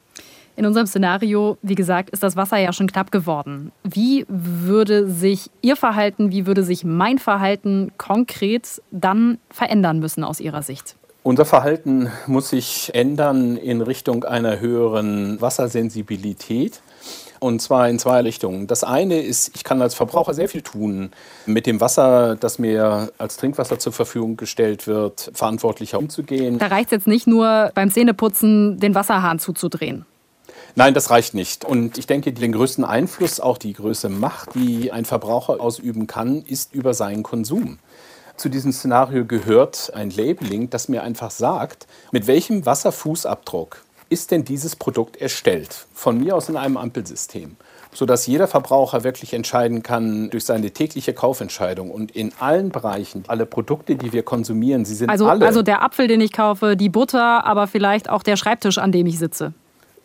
In 0.57 0.67
unserem 0.67 0.89
Szenario, 0.89 1.57
wie 1.63 1.77
gesagt, 1.77 2.11
ist 2.11 2.25
das 2.25 2.35
Wasser 2.35 2.59
ja 2.59 2.73
schon 2.73 2.89
knapp 2.89 3.13
geworden. 3.13 3.71
Wie 3.85 4.27
würde 4.29 5.09
sich 5.09 5.51
Ihr 5.63 5.77
Verhalten, 5.77 6.33
wie 6.33 6.47
würde 6.47 6.65
sich 6.65 6.83
mein 6.85 7.19
Verhalten 7.19 7.93
konkret 7.97 8.83
dann 8.91 9.39
verändern 9.51 10.01
müssen 10.01 10.25
aus 10.25 10.41
Ihrer 10.41 10.63
Sicht? 10.63 10.97
Unser 11.23 11.45
Verhalten 11.45 12.11
muss 12.27 12.51
sich 12.51 12.91
ändern 12.95 13.57
in 13.57 13.83
Richtung 13.83 14.25
einer 14.25 14.61
höheren 14.61 15.41
Wassersensibilität. 15.41 16.81
Und 17.41 17.63
zwar 17.63 17.89
in 17.89 18.01
zwei 18.01 18.21
Richtungen. 18.23 18.67
Das 18.67 18.83
eine 18.83 19.21
ist, 19.21 19.55
ich 19.55 19.63
kann 19.63 19.81
als 19.81 19.95
Verbraucher 19.95 20.35
sehr 20.35 20.49
viel 20.49 20.63
tun 20.63 21.11
mit 21.47 21.67
dem 21.67 21.81
Wasser, 21.81 22.35
das 22.35 22.59
mir 22.59 23.13
als 23.17 23.37
Trinkwasser 23.37 23.79
zur 23.79 23.93
Verfügung 23.93 24.37
gestellt 24.37 24.89
wird, 24.89 25.31
verantwortlicher 25.35 25.99
umzugehen. 25.99 26.59
Da 26.59 26.67
reicht 26.67 26.87
es 26.87 26.93
jetzt 26.93 27.07
nicht 27.07 27.29
nur 27.29 27.71
beim 27.75 27.93
Zähneputzen 27.93 28.81
den 28.81 28.97
Wasserhahn 28.97 29.39
zuzudrehen. 29.39 30.05
Nein, 30.75 30.95
das 30.95 31.11
reicht 31.11 31.35
nicht. 31.35 31.65
Und 31.65 31.99
ich 31.99 32.07
denke, 32.07 32.33
den 32.33 32.53
größten 32.53 32.85
Einfluss, 32.85 33.41
auch 33.41 33.59
die 33.59 33.73
größte 33.73 34.09
Macht, 34.09 34.55
die 34.55 34.91
ein 34.93 35.05
Verbraucher 35.05 35.61
ausüben 35.61 36.07
kann, 36.07 36.43
ist 36.43 36.75
über 36.75 36.95
seinen 36.95 37.23
Konsum. 37.23 37.79
Zu 38.39 38.49
diesem 38.49 38.73
Szenario 38.73 39.25
gehört 39.25 39.93
ein 39.95 40.11
Labeling, 40.11 40.71
das 40.71 40.89
mir 40.89 41.03
einfach 41.03 41.31
sagt, 41.31 41.87
mit 42.13 42.27
welchem 42.27 42.65
Wasserfußabdruck 42.65 43.83
ist 44.09 44.31
denn 44.31 44.45
dieses 44.45 44.77
Produkt 44.77 45.17
erstellt? 45.17 45.87
Von 45.93 46.21
mir 46.21 46.37
aus 46.37 46.49
in 46.49 46.57
einem 46.57 46.77
Ampelsystem 46.77 47.57
sodass 47.93 48.27
jeder 48.27 48.47
Verbraucher 48.47 49.03
wirklich 49.05 49.33
entscheiden 49.33 49.83
kann 49.83 50.31
durch 50.31 50.45
seine 50.45 50.71
tägliche 50.71 51.13
Kaufentscheidung 51.13 51.91
und 51.91 52.11
in 52.11 52.33
allen 52.39 52.71
Bereichen, 52.71 53.25
alle 53.29 53.47
Produkte, 53.47 53.97
die 53.97 54.13
wir 54.13 54.23
konsumieren, 54.23 54.85
sie 54.85 54.95
sind 54.95 55.11
also, 55.11 55.27
alle. 55.27 55.47
Also 55.47 55.63
der 55.63 55.83
Apfel, 55.83 56.07
den 56.07 56.21
ich 56.21 56.33
kaufe, 56.33 56.77
die 56.77 56.89
Butter, 56.89 57.45
aber 57.45 57.67
vielleicht 57.67 58.11
auch 58.11 58.23
der 58.23 58.37
Schreibtisch, 58.37 58.79
an 58.79 58.93
dem 58.93 59.07
ich 59.07 59.19
sitze. 59.19 59.53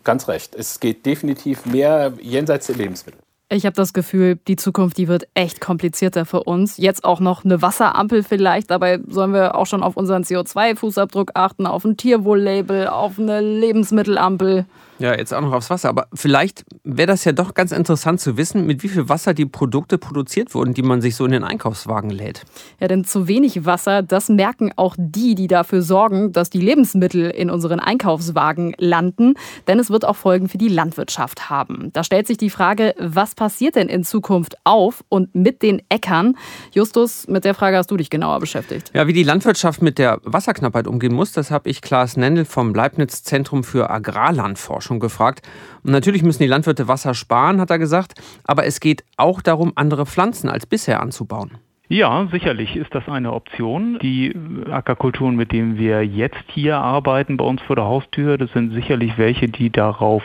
Ganz 0.04 0.28
recht. 0.28 0.56
Es 0.56 0.80
geht 0.80 1.06
definitiv 1.06 1.66
mehr 1.66 2.14
jenseits 2.22 2.68
der 2.68 2.76
Lebensmittel. 2.76 3.23
Ich 3.54 3.68
habe 3.68 3.76
das 3.76 3.94
Gefühl, 3.94 4.40
die 4.48 4.56
Zukunft, 4.56 4.98
die 4.98 5.08
wird 5.08 5.28
echt 5.36 5.62
komplizierter 5.62 6.26
für 6.26 6.44
uns. 6.44 6.78
Jetzt 6.78 7.04
auch 7.04 7.20
noch 7.20 7.46
eine 7.46 7.62
Wasserampel 7.62 8.24
vielleicht, 8.24 8.72
dabei 8.72 9.00
sollen 9.08 9.32
wir 9.32 9.54
auch 9.56 9.68
schon 9.68 9.84
auf 9.84 9.96
unseren 9.96 10.24
CO2-Fußabdruck 10.24 11.32
achten, 11.36 11.68
auf 11.68 11.86
ein 11.86 11.96
Tierwohl-Label, 11.96 12.88
auf 12.88 13.20
eine 13.20 13.42
Lebensmittelampel. 13.42 14.66
Ja, 15.04 15.18
jetzt 15.18 15.34
auch 15.34 15.42
noch 15.42 15.52
aufs 15.52 15.70
Wasser. 15.70 15.90
Aber 15.90 16.08
vielleicht 16.14 16.64
wäre 16.86 17.08
das 17.08 17.26
ja 17.26 17.34
doch 17.34 17.56
ganz 17.56 17.74
interessant 17.74 18.22
zu 18.22 18.38
wissen, 18.38 18.66
mit 18.66 18.84
wie 18.84 18.88
viel 18.88 19.10
Wasser 19.10 19.34
die 19.34 19.46
Produkte 19.46 19.98
produziert 19.98 20.56
wurden, 20.56 20.74
die 20.74 20.82
man 20.82 21.02
sich 21.02 21.18
so 21.18 21.26
in 21.26 21.34
den 21.34 21.44
Einkaufswagen 21.44 22.10
lädt. 22.10 22.46
Ja, 22.80 22.88
denn 22.88 23.04
zu 23.04 23.28
wenig 23.28 23.66
Wasser, 23.66 24.02
das 24.02 24.30
merken 24.30 24.72
auch 24.78 24.96
die, 24.98 25.36
die 25.36 25.48
dafür 25.48 25.82
sorgen, 25.82 26.32
dass 26.32 26.50
die 26.50 26.62
Lebensmittel 26.62 27.30
in 27.32 27.50
unseren 27.50 27.82
Einkaufswagen 27.82 28.76
landen. 28.78 29.34
Denn 29.68 29.78
es 29.78 29.90
wird 29.90 30.06
auch 30.06 30.16
Folgen 30.16 30.48
für 30.48 30.58
die 30.58 30.70
Landwirtschaft 30.70 31.50
haben. 31.50 31.90
Da 31.92 32.06
stellt 32.06 32.26
sich 32.26 32.38
die 32.38 32.50
Frage, 32.50 32.96
was 32.98 33.36
passiert 33.36 33.76
denn 33.76 33.90
in 33.90 34.06
Zukunft 34.06 34.56
auf 34.64 35.04
und 35.10 35.36
mit 35.36 35.64
den 35.64 35.82
Äckern? 35.90 36.38
Justus, 36.72 37.28
mit 37.28 37.44
der 37.44 37.56
Frage 37.56 37.76
hast 37.76 37.92
du 37.92 37.98
dich 37.98 38.10
genauer 38.10 38.40
beschäftigt. 38.40 38.92
Ja, 38.94 39.06
wie 39.06 39.14
die 39.14 39.24
Landwirtschaft 39.24 39.82
mit 39.82 39.98
der 39.98 40.22
Wasserknappheit 40.24 40.88
umgehen 40.88 41.14
muss, 41.14 41.34
das 41.34 41.52
habe 41.52 41.70
ich 41.70 41.82
Klaas 41.82 42.16
Nendel 42.16 42.46
vom 42.46 42.74
Leibniz 42.74 43.24
Zentrum 43.24 43.66
für 43.66 43.90
Agrarlandforschung 43.90 44.93
schon 44.94 45.00
gefragt. 45.00 45.46
Und 45.84 45.92
natürlich 45.92 46.24
müssen 46.24 46.44
die 46.44 46.48
Landwirte 46.48 46.88
Wasser 46.88 47.14
sparen, 47.14 47.60
hat 47.60 47.70
er 47.70 47.80
gesagt, 47.80 48.14
aber 48.44 48.66
es 48.66 48.80
geht 48.80 49.04
auch 49.18 49.42
darum, 49.42 49.74
andere 49.76 50.06
Pflanzen 50.06 50.50
als 50.50 50.66
bisher 50.66 51.02
anzubauen. 51.02 51.58
Ja, 51.90 52.28
sicherlich 52.32 52.78
ist 52.78 52.96
das 52.96 53.08
eine 53.10 53.34
Option. 53.34 54.00
Die 54.02 54.34
Ackerkulturen, 54.72 55.36
mit 55.36 55.52
denen 55.52 55.78
wir 55.78 56.04
jetzt 56.04 56.44
hier 56.48 56.78
arbeiten 56.78 57.36
bei 57.36 57.44
uns 57.44 57.62
vor 57.62 57.76
der 57.76 57.86
Haustür, 57.86 58.38
das 58.38 58.52
sind 58.54 58.74
sicherlich 58.74 59.18
welche, 59.18 59.48
die 59.48 59.70
darauf 59.70 60.24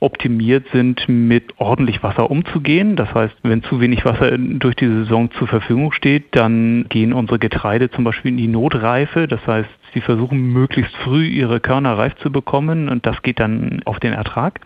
optimiert 0.00 0.66
sind, 0.72 1.06
mit 1.06 1.52
ordentlich 1.58 2.02
Wasser 2.02 2.30
umzugehen. 2.30 2.96
Das 2.96 3.12
heißt, 3.14 3.36
wenn 3.42 3.62
zu 3.62 3.80
wenig 3.80 4.04
Wasser 4.04 4.36
durch 4.38 4.76
die 4.76 4.88
Saison 4.88 5.30
zur 5.32 5.46
Verfügung 5.46 5.92
steht, 5.92 6.34
dann 6.34 6.86
gehen 6.88 7.12
unsere 7.12 7.38
Getreide 7.38 7.90
zum 7.90 8.02
Beispiel 8.04 8.30
in 8.30 8.38
die 8.38 8.48
Notreife. 8.48 9.28
Das 9.28 9.46
heißt, 9.46 9.68
sie 9.92 10.00
versuchen 10.00 10.52
möglichst 10.52 10.96
früh 10.96 11.26
ihre 11.26 11.60
Körner 11.60 11.96
reif 11.98 12.16
zu 12.16 12.32
bekommen 12.32 12.88
und 12.88 13.06
das 13.06 13.22
geht 13.22 13.40
dann 13.40 13.82
auf 13.84 14.00
den 14.00 14.14
Ertrag. 14.14 14.58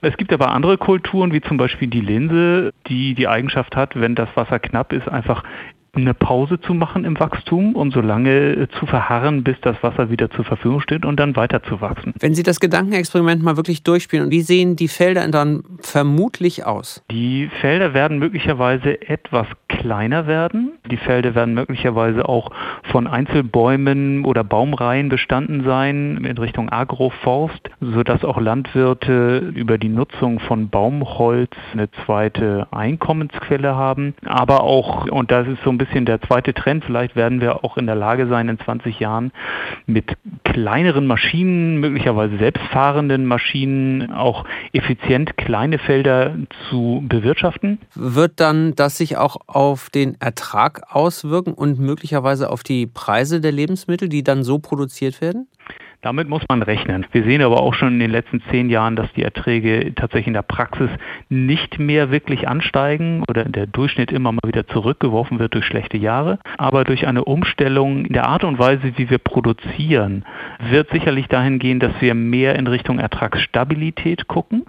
Es 0.00 0.16
gibt 0.16 0.32
aber 0.32 0.52
andere 0.52 0.78
Kulturen, 0.78 1.32
wie 1.32 1.40
zum 1.40 1.56
Beispiel 1.56 1.88
die 1.88 2.00
Linse, 2.00 2.72
die 2.86 3.14
die 3.14 3.28
Eigenschaft 3.28 3.74
hat, 3.76 3.98
wenn 3.98 4.14
das 4.14 4.28
Wasser 4.36 4.58
knapp 4.58 4.92
ist, 4.92 5.08
einfach 5.08 5.42
eine 6.02 6.14
Pause 6.14 6.60
zu 6.60 6.74
machen 6.74 7.04
im 7.04 7.18
Wachstum 7.18 7.74
und 7.74 7.92
so 7.92 8.00
lange 8.00 8.52
äh, 8.52 8.68
zu 8.78 8.86
verharren, 8.86 9.44
bis 9.44 9.56
das 9.62 9.82
Wasser 9.82 10.10
wieder 10.10 10.30
zur 10.30 10.44
Verfügung 10.44 10.80
steht 10.80 11.04
und 11.04 11.18
dann 11.18 11.36
weiter 11.36 11.62
zu 11.62 11.80
wachsen. 11.80 12.14
Wenn 12.18 12.34
Sie 12.34 12.42
das 12.42 12.60
Gedankenexperiment 12.60 13.42
mal 13.42 13.56
wirklich 13.56 13.82
durchspielen, 13.82 14.30
wie 14.30 14.42
sehen 14.42 14.76
die 14.76 14.88
Felder 14.88 15.26
dann 15.28 15.62
vermutlich 15.80 16.64
aus? 16.64 17.02
Die 17.10 17.48
Felder 17.60 17.94
werden 17.94 18.18
möglicherweise 18.18 19.00
etwas 19.08 19.46
kleiner 19.78 20.26
werden. 20.26 20.72
Die 20.90 20.96
Felder 20.96 21.34
werden 21.34 21.54
möglicherweise 21.54 22.28
auch 22.28 22.50
von 22.90 23.06
Einzelbäumen 23.06 24.24
oder 24.24 24.44
Baumreihen 24.44 25.08
bestanden 25.08 25.64
sein 25.64 26.24
in 26.24 26.38
Richtung 26.38 26.70
Agroforst, 26.70 27.70
sodass 27.80 28.24
auch 28.24 28.40
Landwirte 28.40 29.52
über 29.54 29.78
die 29.78 29.88
Nutzung 29.88 30.40
von 30.40 30.70
Baumholz 30.70 31.50
eine 31.72 31.90
zweite 32.04 32.66
Einkommensquelle 32.70 33.76
haben. 33.76 34.14
Aber 34.24 34.62
auch, 34.62 35.06
und 35.06 35.30
das 35.30 35.46
ist 35.46 35.62
so 35.62 35.70
ein 35.70 35.78
bisschen 35.78 36.06
der 36.06 36.20
zweite 36.22 36.54
Trend. 36.54 36.84
Vielleicht 36.84 37.16
werden 37.16 37.40
wir 37.40 37.64
auch 37.64 37.76
in 37.76 37.86
der 37.86 37.96
Lage 37.96 38.26
sein, 38.26 38.48
in 38.48 38.58
20 38.58 38.98
Jahren 39.00 39.32
mit 39.86 40.16
kleineren 40.44 41.06
Maschinen, 41.06 41.78
möglicherweise 41.80 42.36
selbstfahrenden 42.38 43.26
Maschinen, 43.26 44.12
auch 44.12 44.44
effizient 44.72 45.36
kleine 45.36 45.78
Felder 45.78 46.34
zu 46.68 47.04
bewirtschaften. 47.08 47.78
Wird 47.94 48.40
dann 48.40 48.74
das 48.74 48.96
sich 48.96 49.16
auch 49.16 49.36
auf 49.46 49.65
den 49.94 50.16
Ertrag 50.20 50.82
auswirken 50.94 51.52
und 51.52 51.78
möglicherweise 51.78 52.50
auf 52.50 52.62
die 52.62 52.86
Preise 52.86 53.40
der 53.40 53.52
Lebensmittel, 53.52 54.08
die 54.08 54.22
dann 54.22 54.42
so 54.42 54.58
produziert 54.58 55.20
werden? 55.20 55.48
Damit 56.02 56.28
muss 56.28 56.42
man 56.48 56.62
rechnen. 56.62 57.04
Wir 57.10 57.24
sehen 57.24 57.42
aber 57.42 57.60
auch 57.60 57.74
schon 57.74 57.94
in 57.94 57.98
den 57.98 58.10
letzten 58.10 58.40
zehn 58.50 58.70
Jahren, 58.70 58.94
dass 58.94 59.12
die 59.14 59.22
Erträge 59.22 59.92
tatsächlich 59.94 60.28
in 60.28 60.34
der 60.34 60.42
Praxis 60.42 60.90
nicht 61.28 61.80
mehr 61.80 62.12
wirklich 62.12 62.46
ansteigen 62.46 63.24
oder 63.28 63.44
der 63.44 63.66
Durchschnitt 63.66 64.12
immer 64.12 64.30
mal 64.30 64.46
wieder 64.46 64.68
zurückgeworfen 64.68 65.40
wird 65.40 65.54
durch 65.54 65.64
schlechte 65.64 65.96
Jahre. 65.96 66.38
Aber 66.58 66.84
durch 66.84 67.08
eine 67.08 67.24
Umstellung 67.24 68.04
in 68.04 68.12
der 68.12 68.28
Art 68.28 68.44
und 68.44 68.58
Weise, 68.58 68.92
wie 68.96 69.10
wir 69.10 69.18
produzieren, 69.18 70.24
wird 70.70 70.90
sicherlich 70.90 71.26
dahin 71.26 71.58
gehen, 71.58 71.80
dass 71.80 71.92
wir 72.00 72.14
mehr 72.14 72.54
in 72.54 72.68
Richtung 72.68 73.00
Ertragsstabilität 73.00 74.28
gucken 74.28 74.64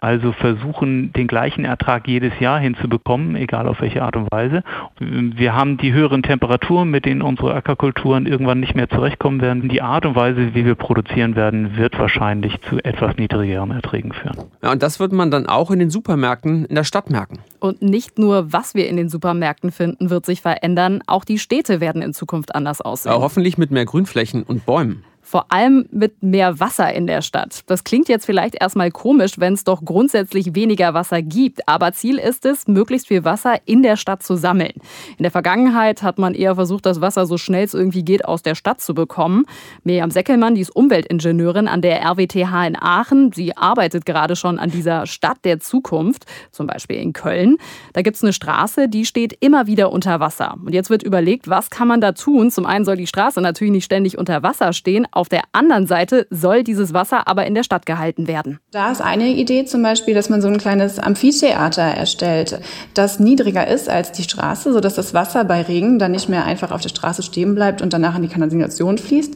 also 0.00 0.32
versuchen, 0.32 1.12
den 1.12 1.26
gleichen 1.26 1.64
Ertrag 1.64 2.08
jedes 2.08 2.38
Jahr 2.40 2.58
hinzubekommen, 2.58 3.36
egal 3.36 3.68
auf 3.68 3.80
welche 3.80 4.02
Art 4.02 4.16
und 4.16 4.30
Weise. 4.30 4.62
Wir 4.98 5.54
haben 5.54 5.76
die 5.76 5.92
höheren 5.92 6.22
Temperaturen, 6.22 6.90
mit 6.90 7.04
denen 7.04 7.22
unsere 7.22 7.54
Ackerkulturen 7.54 8.26
irgendwann 8.26 8.60
nicht 8.60 8.74
mehr 8.74 8.88
zurechtkommen 8.88 9.40
werden. 9.40 9.68
Die 9.68 9.82
Art 9.82 10.06
und 10.06 10.16
Weise, 10.16 10.54
wie 10.54 10.64
wir 10.64 10.74
produzieren 10.74 11.36
werden, 11.36 11.76
wird 11.76 11.98
wahrscheinlich 11.98 12.60
zu 12.62 12.78
etwas 12.82 13.16
niedrigeren 13.16 13.70
Erträgen 13.70 14.12
führen. 14.12 14.36
Ja, 14.62 14.72
und 14.72 14.82
das 14.82 15.00
wird 15.00 15.12
man 15.12 15.30
dann 15.30 15.46
auch 15.46 15.70
in 15.70 15.78
den 15.78 15.90
Supermärkten 15.90 16.64
in 16.64 16.74
der 16.74 16.84
Stadt 16.84 17.10
merken. 17.10 17.38
Und 17.58 17.82
nicht 17.82 18.18
nur, 18.18 18.52
was 18.52 18.74
wir 18.74 18.88
in 18.88 18.96
den 18.96 19.08
Supermärkten 19.10 19.70
finden, 19.70 20.08
wird 20.08 20.24
sich 20.24 20.40
verändern. 20.40 21.02
Auch 21.06 21.24
die 21.24 21.38
Städte 21.38 21.80
werden 21.80 22.00
in 22.00 22.14
Zukunft 22.14 22.54
anders 22.54 22.80
aussehen. 22.80 23.12
Ja, 23.12 23.20
hoffentlich 23.20 23.58
mit 23.58 23.70
mehr 23.70 23.84
Grünflächen 23.84 24.42
und 24.44 24.64
Bäumen. 24.64 25.04
Vor 25.30 25.52
allem 25.52 25.86
mit 25.92 26.24
mehr 26.24 26.58
Wasser 26.58 26.92
in 26.92 27.06
der 27.06 27.22
Stadt. 27.22 27.60
Das 27.68 27.84
klingt 27.84 28.08
jetzt 28.08 28.26
vielleicht 28.26 28.60
erstmal 28.60 28.90
komisch, 28.90 29.38
wenn 29.38 29.52
es 29.52 29.62
doch 29.62 29.84
grundsätzlich 29.84 30.56
weniger 30.56 30.92
Wasser 30.92 31.22
gibt. 31.22 31.68
Aber 31.68 31.92
Ziel 31.92 32.18
ist 32.18 32.44
es, 32.44 32.66
möglichst 32.66 33.06
viel 33.06 33.24
Wasser 33.24 33.58
in 33.64 33.84
der 33.84 33.96
Stadt 33.96 34.24
zu 34.24 34.34
sammeln. 34.34 34.72
In 35.18 35.22
der 35.22 35.30
Vergangenheit 35.30 36.02
hat 36.02 36.18
man 36.18 36.34
eher 36.34 36.56
versucht, 36.56 36.84
das 36.84 37.00
Wasser 37.00 37.26
so 37.26 37.38
schnell 37.38 37.64
es 37.64 37.74
irgendwie 37.74 38.02
geht 38.02 38.24
aus 38.24 38.42
der 38.42 38.56
Stadt 38.56 38.80
zu 38.80 38.92
bekommen. 38.92 39.44
Miriam 39.84 40.10
Seckelmann, 40.10 40.56
die 40.56 40.62
ist 40.62 40.74
Umweltingenieurin 40.74 41.68
an 41.68 41.80
der 41.80 42.02
RWTH 42.02 42.66
in 42.66 42.76
Aachen. 42.76 43.30
Sie 43.30 43.56
arbeitet 43.56 44.06
gerade 44.06 44.34
schon 44.34 44.58
an 44.58 44.72
dieser 44.72 45.06
Stadt 45.06 45.38
der 45.44 45.60
Zukunft, 45.60 46.26
zum 46.50 46.66
Beispiel 46.66 46.96
in 46.96 47.12
Köln. 47.12 47.58
Da 47.92 48.02
gibt 48.02 48.16
es 48.16 48.24
eine 48.24 48.32
Straße, 48.32 48.88
die 48.88 49.06
steht 49.06 49.36
immer 49.38 49.68
wieder 49.68 49.92
unter 49.92 50.18
Wasser. 50.18 50.56
Und 50.60 50.74
jetzt 50.74 50.90
wird 50.90 51.04
überlegt, 51.04 51.48
was 51.48 51.70
kann 51.70 51.86
man 51.86 52.00
da 52.00 52.10
tun? 52.10 52.50
Zum 52.50 52.66
einen 52.66 52.84
soll 52.84 52.96
die 52.96 53.06
Straße 53.06 53.40
natürlich 53.40 53.70
nicht 53.70 53.84
ständig 53.84 54.18
unter 54.18 54.42
Wasser 54.42 54.72
stehen. 54.72 55.06
Auf 55.20 55.28
der 55.28 55.42
anderen 55.52 55.86
Seite 55.86 56.26
soll 56.30 56.64
dieses 56.64 56.94
Wasser 56.94 57.28
aber 57.28 57.44
in 57.44 57.54
der 57.54 57.62
Stadt 57.62 57.84
gehalten 57.84 58.26
werden. 58.26 58.58
Da 58.70 58.90
ist 58.90 59.02
eine 59.02 59.28
Idee 59.28 59.66
zum 59.66 59.82
Beispiel, 59.82 60.14
dass 60.14 60.30
man 60.30 60.40
so 60.40 60.48
ein 60.48 60.56
kleines 60.56 60.98
Amphitheater 60.98 61.82
erstellt, 61.82 62.58
das 62.94 63.20
niedriger 63.20 63.66
ist 63.66 63.90
als 63.90 64.12
die 64.12 64.22
Straße, 64.22 64.72
sodass 64.72 64.94
das 64.94 65.12
Wasser 65.12 65.44
bei 65.44 65.60
Regen 65.60 65.98
dann 65.98 66.12
nicht 66.12 66.30
mehr 66.30 66.46
einfach 66.46 66.70
auf 66.70 66.80
der 66.80 66.88
Straße 66.88 67.22
stehen 67.22 67.54
bleibt 67.54 67.82
und 67.82 67.92
danach 67.92 68.16
in 68.16 68.22
die 68.22 68.28
Kanalisation 68.28 68.96
fließt, 68.96 69.34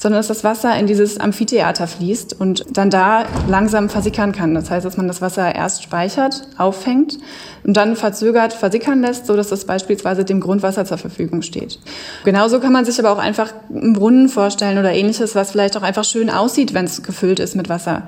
sondern 0.00 0.20
dass 0.20 0.28
das 0.28 0.42
Wasser 0.42 0.74
in 0.78 0.86
dieses 0.86 1.20
Amphitheater 1.20 1.86
fließt 1.86 2.40
und 2.40 2.64
dann 2.74 2.88
da 2.88 3.26
langsam 3.46 3.90
versickern 3.90 4.32
kann. 4.32 4.54
Das 4.54 4.70
heißt, 4.70 4.86
dass 4.86 4.96
man 4.96 5.06
das 5.06 5.20
Wasser 5.20 5.54
erst 5.54 5.82
speichert, 5.82 6.48
auffängt 6.56 7.18
und 7.62 7.76
dann 7.76 7.94
verzögert 7.94 8.54
versickern 8.54 9.02
lässt, 9.02 9.26
sodass 9.26 9.48
das 9.48 9.66
beispielsweise 9.66 10.24
dem 10.24 10.40
Grundwasser 10.40 10.86
zur 10.86 10.96
Verfügung 10.96 11.42
steht. 11.42 11.78
Genauso 12.24 12.58
kann 12.58 12.72
man 12.72 12.86
sich 12.86 12.98
aber 12.98 13.10
auch 13.10 13.18
einfach 13.18 13.52
einen 13.68 13.92
Brunnen 13.92 14.30
vorstellen 14.30 14.78
oder 14.78 14.94
ähnliches, 14.94 15.15
was 15.20 15.50
vielleicht 15.50 15.76
auch 15.76 15.82
einfach 15.82 16.04
schön 16.04 16.30
aussieht, 16.30 16.74
wenn 16.74 16.84
es 16.84 17.02
gefüllt 17.02 17.40
ist 17.40 17.56
mit 17.56 17.68
Wasser. 17.68 18.02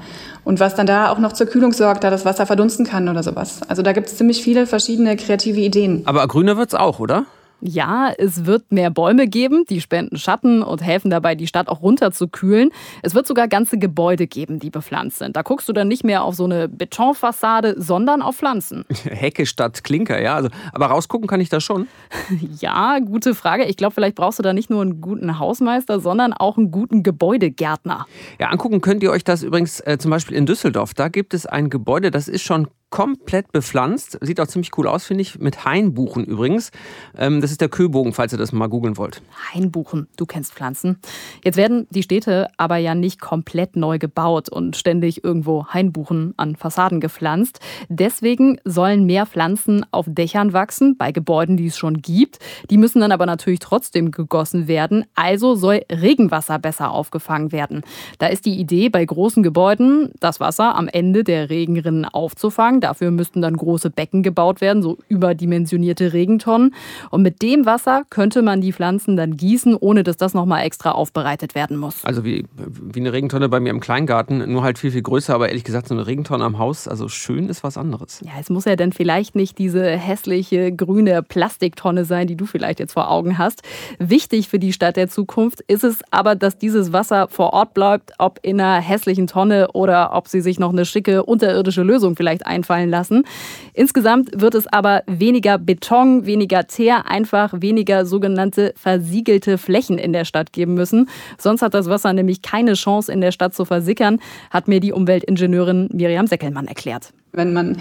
Und 0.44 0.61
was 0.61 0.75
dann 0.75 0.87
da 0.87 1.11
auch 1.11 1.18
noch 1.18 1.33
zur 1.33 1.47
Kühlung 1.47 1.73
sorgt, 1.73 2.05
da 2.05 2.11
das 2.11 2.25
Wasser 2.25 2.47
verdunsten 2.47 2.87
kann 2.87 3.09
oder 3.09 3.23
sowas. 3.23 3.61
Also 3.68 3.83
da 3.83 3.92
gibt 3.92 4.09
es 4.09 4.16
ziemlich 4.16 4.42
viele 4.42 4.66
verschiedene 4.66 5.16
kreative 5.16 5.61
Ideen. 5.61 6.03
Aber 6.05 6.27
grüner 6.27 6.57
wird 6.57 6.68
es 6.68 6.75
auch, 6.75 6.99
oder? 7.01 7.27
Ja, 7.61 8.12
es 8.16 8.47
wird 8.47 8.71
mehr 8.71 8.90
Bäume 8.90 9.27
geben, 9.27 9.64
die 9.68 9.81
spenden 9.81 10.16
Schatten 10.16 10.62
und 10.62 10.83
helfen 10.83 11.11
dabei, 11.11 11.35
die 11.35 11.49
Stadt 11.49 11.68
auch 11.68 11.83
runterzukühlen. 11.83 12.71
Es 13.03 13.14
wird 13.14 13.27
sogar 13.27 13.49
ganze 13.49 13.79
Gebäude 13.79 14.29
geben, 14.29 14.61
die 14.61 14.71
bepflanzt 14.71 15.18
sind. 15.18 15.37
Da 15.37 15.42
guckst 15.42 15.68
du 15.68 15.73
dann 15.73 15.88
nicht 15.88 16.05
mehr 16.05 16.23
auf 16.23 16.37
so 16.37 16.44
eine 16.44 16.68
Betonfassade, 16.68 17.75
sondern 17.77 18.23
auf 18.23 18.37
Pflanzen. 18.37 18.85
Hecke 19.05 19.44
statt 19.44 19.83
Klinker, 19.83 20.21
ja. 20.21 20.37
Also, 20.37 20.51
aber 20.73 20.87
rausgucken 20.87 21.27
kann 21.27 21.40
ich 21.40 21.49
da 21.49 21.61
schon. 21.61 21.88
ja, 22.61 23.01
gute 23.01 23.35
Frage. 23.35 23.64
Ich 23.64 23.77
glaube, 23.77 23.94
vielleicht 23.94 24.14
brauchst 24.14 24.38
du 24.38 24.44
da 24.44 24.53
nicht 24.53 24.71
nur 24.71 24.83
einen 24.83 25.01
guten 25.01 25.38
Hausmeister, 25.38 25.99
sondern 25.99 26.33
auch 26.33 26.59
einen 26.59 26.71
guten 26.71 27.03
Gebäudegärtner. 27.03 28.07
Ja, 28.38 28.49
angucken 28.51 28.81
könnt 28.81 29.03
ihr 29.03 29.11
euch 29.11 29.25
das 29.25 29.42
übrigens 29.42 29.81
äh, 29.81 29.99
zum 29.99 30.12
Beispiel 30.12 30.37
in 30.37 30.47
Düsseldorf. 30.47 30.94
Da 30.94 31.09
gibt 31.09 31.35
es 31.35 31.47
ein 31.47 31.71
Gebäude, 31.71 32.12
das 32.12 32.29
ist 32.29 32.42
schon 32.42 32.68
komplett 32.90 33.53
bepflanzt. 33.53 34.18
Sieht 34.22 34.40
auch 34.40 34.46
ziemlich 34.46 34.70
cool 34.79 34.87
aus, 34.87 35.05
finde 35.05 35.22
ich. 35.22 35.38
Mit 35.38 35.64
Hainbuchen 35.64 36.24
übrigens. 36.24 36.70
Ähm, 37.16 37.40
das 37.40 37.51
ist 37.51 37.61
der 37.61 37.68
Köbogen, 37.68 38.12
falls 38.12 38.33
ihr 38.33 38.38
das 38.38 38.53
mal 38.53 38.68
googeln 38.68 38.96
wollt. 38.96 39.20
Hainbuchen, 39.53 40.09
du 40.16 40.24
kennst 40.24 40.55
Pflanzen. 40.55 40.98
Jetzt 41.44 41.57
werden 41.57 41.87
die 41.90 42.03
Städte 42.03 42.48
aber 42.57 42.77
ja 42.77 42.94
nicht 42.94 43.20
komplett 43.20 43.77
neu 43.77 43.98
gebaut 43.98 44.48
und 44.48 44.77
ständig 44.77 45.22
irgendwo 45.22 45.66
Hainbuchen 45.66 46.33
an 46.38 46.57
Fassaden 46.57 47.01
gepflanzt. 47.01 47.61
Deswegen 47.88 48.59
sollen 48.64 49.05
mehr 49.05 49.27
Pflanzen 49.27 49.85
auf 49.90 50.07
Dächern 50.09 50.55
wachsen, 50.55 50.96
bei 50.96 51.12
Gebäuden, 51.12 51.59
die 51.59 51.66
es 51.66 51.77
schon 51.77 52.01
gibt. 52.01 52.38
Die 52.70 52.79
müssen 52.79 53.01
dann 53.01 53.12
aber 53.12 53.27
natürlich 53.27 53.61
trotzdem 53.61 54.11
gegossen 54.12 54.66
werden. 54.66 55.05
Also 55.14 55.55
soll 55.57 55.83
Regenwasser 55.90 56.59
besser 56.59 56.90
aufgefangen 56.90 57.53
werden. 57.53 57.83
Da 58.18 58.29
ist 58.29 58.46
die 58.46 58.59
Idee, 58.59 58.88
bei 58.88 59.05
großen 59.05 59.42
Gebäuden 59.42 60.12
das 60.20 60.40
Wasser 60.40 60.74
am 60.74 60.88
Ende 60.88 61.22
der 61.22 61.51
Regenrinnen 61.51 62.07
aufzufangen 62.07 62.78
Dafür 62.81 63.11
müssten 63.11 63.43
dann 63.43 63.57
große 63.57 63.91
Becken 63.91 64.23
gebaut 64.23 64.61
werden, 64.61 64.83
so 64.83 64.99
überdimensionierte 65.09 66.12
Regentonnen. 66.12 66.75
Und 67.11 67.23
mit 67.23 67.43
dem 67.43 67.67
Wasser 67.67 68.03
könnte 68.11 68.43
man 68.43 68.61
die 68.61 68.73
Pflanzen 68.73 69.17
dann 69.17 69.37
gießen, 69.37 69.77
ohne 69.77 70.03
dass 70.03 70.17
das 70.17 70.35
nochmal 70.35 70.64
extra 70.64 70.93
aufbereitet 70.93 71.55
werden 71.55 71.77
muss. 71.77 72.05
Also 72.05 72.25
wie, 72.25 72.45
wie 72.57 73.01
eine 73.01 73.12
Regentonne 73.12 73.49
bei 73.49 73.61
mir 73.61 73.71
im 73.71 73.81
Kleingarten, 73.81 74.51
nur 74.51 74.62
halt 74.62 74.79
viel, 74.79 74.91
viel 74.91 75.03
größer. 75.03 75.35
Aber 75.35 75.49
ehrlich 75.49 75.64
gesagt, 75.64 75.88
so 75.88 75.95
eine 75.95 76.07
Regentonne 76.07 76.45
am 76.45 76.59
Haus, 76.59 76.88
also 76.88 77.09
schön 77.09 77.49
ist 77.49 77.64
was 77.64 77.77
anderes. 77.77 78.21
Ja, 78.25 78.33
es 78.41 78.51
muss 78.51 78.64
ja 78.64 78.77
dann 78.77 78.93
vielleicht 78.93 79.35
nicht 79.35 79.59
diese 79.59 79.85
hässliche 79.85 80.73
grüne 80.73 81.23
Plastiktonne 81.23 82.05
sein, 82.05 82.27
die 82.27 82.37
du 82.37 82.47
vielleicht 82.47 82.81
jetzt 82.81 82.93
vor 82.93 83.11
Augen 83.11 83.38
hast. 83.38 83.62
Wichtig 83.99 84.49
für 84.49 84.59
die 84.59 84.73
Stadt 84.73 84.97
der 84.97 85.09
Zukunft 85.09 85.61
ist 85.62 85.85
es 85.85 86.01
aber, 86.11 86.35
dass 86.35 86.59
dieses 86.59 86.93
Wasser 86.93 87.29
vor 87.29 87.53
Ort 87.53 87.75
bleibt, 87.75 88.12
ob 88.19 88.38
in 88.43 88.61
einer 88.61 88.81
hässlichen 88.81 89.27
Tonne 89.27 89.69
oder 89.73 90.14
ob 90.14 90.29
sie 90.29 90.41
sich 90.41 90.59
noch 90.59 90.73
eine 90.73 90.85
schicke 90.85 91.25
unterirdische 91.25 91.83
Lösung 91.83 92.17
vielleicht 92.17 92.47
einfallen 92.47 92.68
einfallen 92.69 92.91
lassen. 92.91 93.25
Insgesamt 93.73 94.31
wird 94.41 94.55
es 94.55 94.67
aber 94.67 95.03
weniger 95.07 95.59
Beton, 95.59 96.27
weniger 96.27 96.67
Teer, 96.67 97.07
einfach 97.07 97.55
weniger 97.61 98.05
sogenannte 98.05 98.75
versiegelte 98.77 99.59
Flächen 99.59 99.99
in 99.99 100.13
der 100.13 100.25
Stadt 100.25 100.53
geben 100.53 100.75
müssen. 100.75 101.09
Sonst 101.39 101.63
hat 101.63 101.75
das 101.75 101.89
Wasser 101.89 102.13
nämlich 102.13 102.43
keine 102.43 102.75
Chance 102.75 103.13
in 103.13 103.21
der 103.21 103.33
Stadt 103.33 103.55
zu 103.55 103.65
versickern, 103.65 104.21
hat 104.51 104.69
mir 104.69 104.81
die 104.81 104.93
Umweltingenieurin 104.93 105.89
Miriam 105.93 106.27
Seckelmann 106.27 106.67
erklärt. 106.67 107.13
Wenn 107.33 107.53
man 107.53 107.77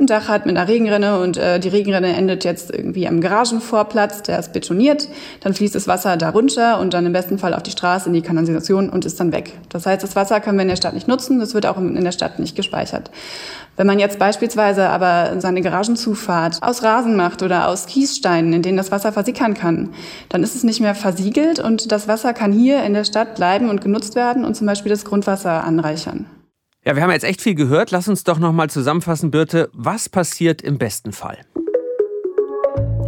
ein 0.00 0.06
Dach 0.06 0.28
hat 0.28 0.46
mit 0.46 0.56
einer 0.56 0.68
Regenrinne 0.68 1.20
und 1.20 1.36
äh, 1.36 1.58
die 1.58 1.68
Regenrinne 1.68 2.14
endet 2.14 2.44
jetzt 2.44 2.70
irgendwie 2.70 3.08
am 3.08 3.20
Garagenvorplatz, 3.20 4.22
der 4.22 4.38
ist 4.38 4.52
betoniert, 4.52 5.08
dann 5.40 5.54
fließt 5.54 5.74
das 5.74 5.88
Wasser 5.88 6.16
da 6.16 6.30
runter 6.30 6.78
und 6.78 6.94
dann 6.94 7.04
im 7.04 7.12
besten 7.12 7.38
Fall 7.38 7.52
auf 7.52 7.64
die 7.64 7.72
Straße, 7.72 8.08
in 8.08 8.14
die 8.14 8.22
Kanalisation 8.22 8.90
und 8.90 9.04
ist 9.04 9.18
dann 9.18 9.32
weg. 9.32 9.54
Das 9.70 9.86
heißt, 9.86 10.02
das 10.02 10.14
Wasser 10.14 10.40
können 10.40 10.56
wir 10.56 10.62
in 10.62 10.68
der 10.68 10.76
Stadt 10.76 10.94
nicht 10.94 11.08
nutzen, 11.08 11.40
das 11.40 11.52
wird 11.52 11.66
auch 11.66 11.78
in 11.78 12.02
der 12.02 12.12
Stadt 12.12 12.38
nicht 12.38 12.54
gespeichert. 12.54 13.10
Wenn 13.76 13.86
man 13.86 13.98
jetzt 13.98 14.18
beispielsweise 14.18 14.88
aber 14.88 15.40
seine 15.40 15.62
Garagenzufahrt 15.62 16.62
aus 16.62 16.82
Rasen 16.82 17.16
macht 17.16 17.42
oder 17.42 17.68
aus 17.68 17.86
Kiessteinen, 17.86 18.52
in 18.52 18.62
denen 18.62 18.76
das 18.76 18.90
Wasser 18.90 19.12
versickern 19.12 19.54
kann, 19.54 19.90
dann 20.28 20.42
ist 20.42 20.54
es 20.54 20.64
nicht 20.64 20.80
mehr 20.80 20.94
versiegelt 20.94 21.58
und 21.58 21.90
das 21.90 22.08
Wasser 22.08 22.34
kann 22.34 22.52
hier 22.52 22.82
in 22.84 22.94
der 22.94 23.04
Stadt 23.04 23.34
bleiben 23.34 23.68
und 23.68 23.80
genutzt 23.80 24.14
werden 24.14 24.44
und 24.44 24.56
zum 24.56 24.66
Beispiel 24.66 24.90
das 24.90 25.04
Grundwasser 25.04 25.64
anreichern. 25.64 26.26
Ja, 26.84 26.94
wir 26.94 27.02
haben 27.02 27.10
jetzt 27.10 27.24
echt 27.24 27.40
viel 27.40 27.54
gehört. 27.54 27.90
Lass 27.90 28.08
uns 28.08 28.24
doch 28.24 28.38
noch 28.38 28.52
mal 28.52 28.70
zusammenfassen, 28.70 29.30
Birte. 29.30 29.68
Was 29.72 30.08
passiert 30.08 30.62
im 30.62 30.78
besten 30.78 31.12
Fall? 31.12 31.38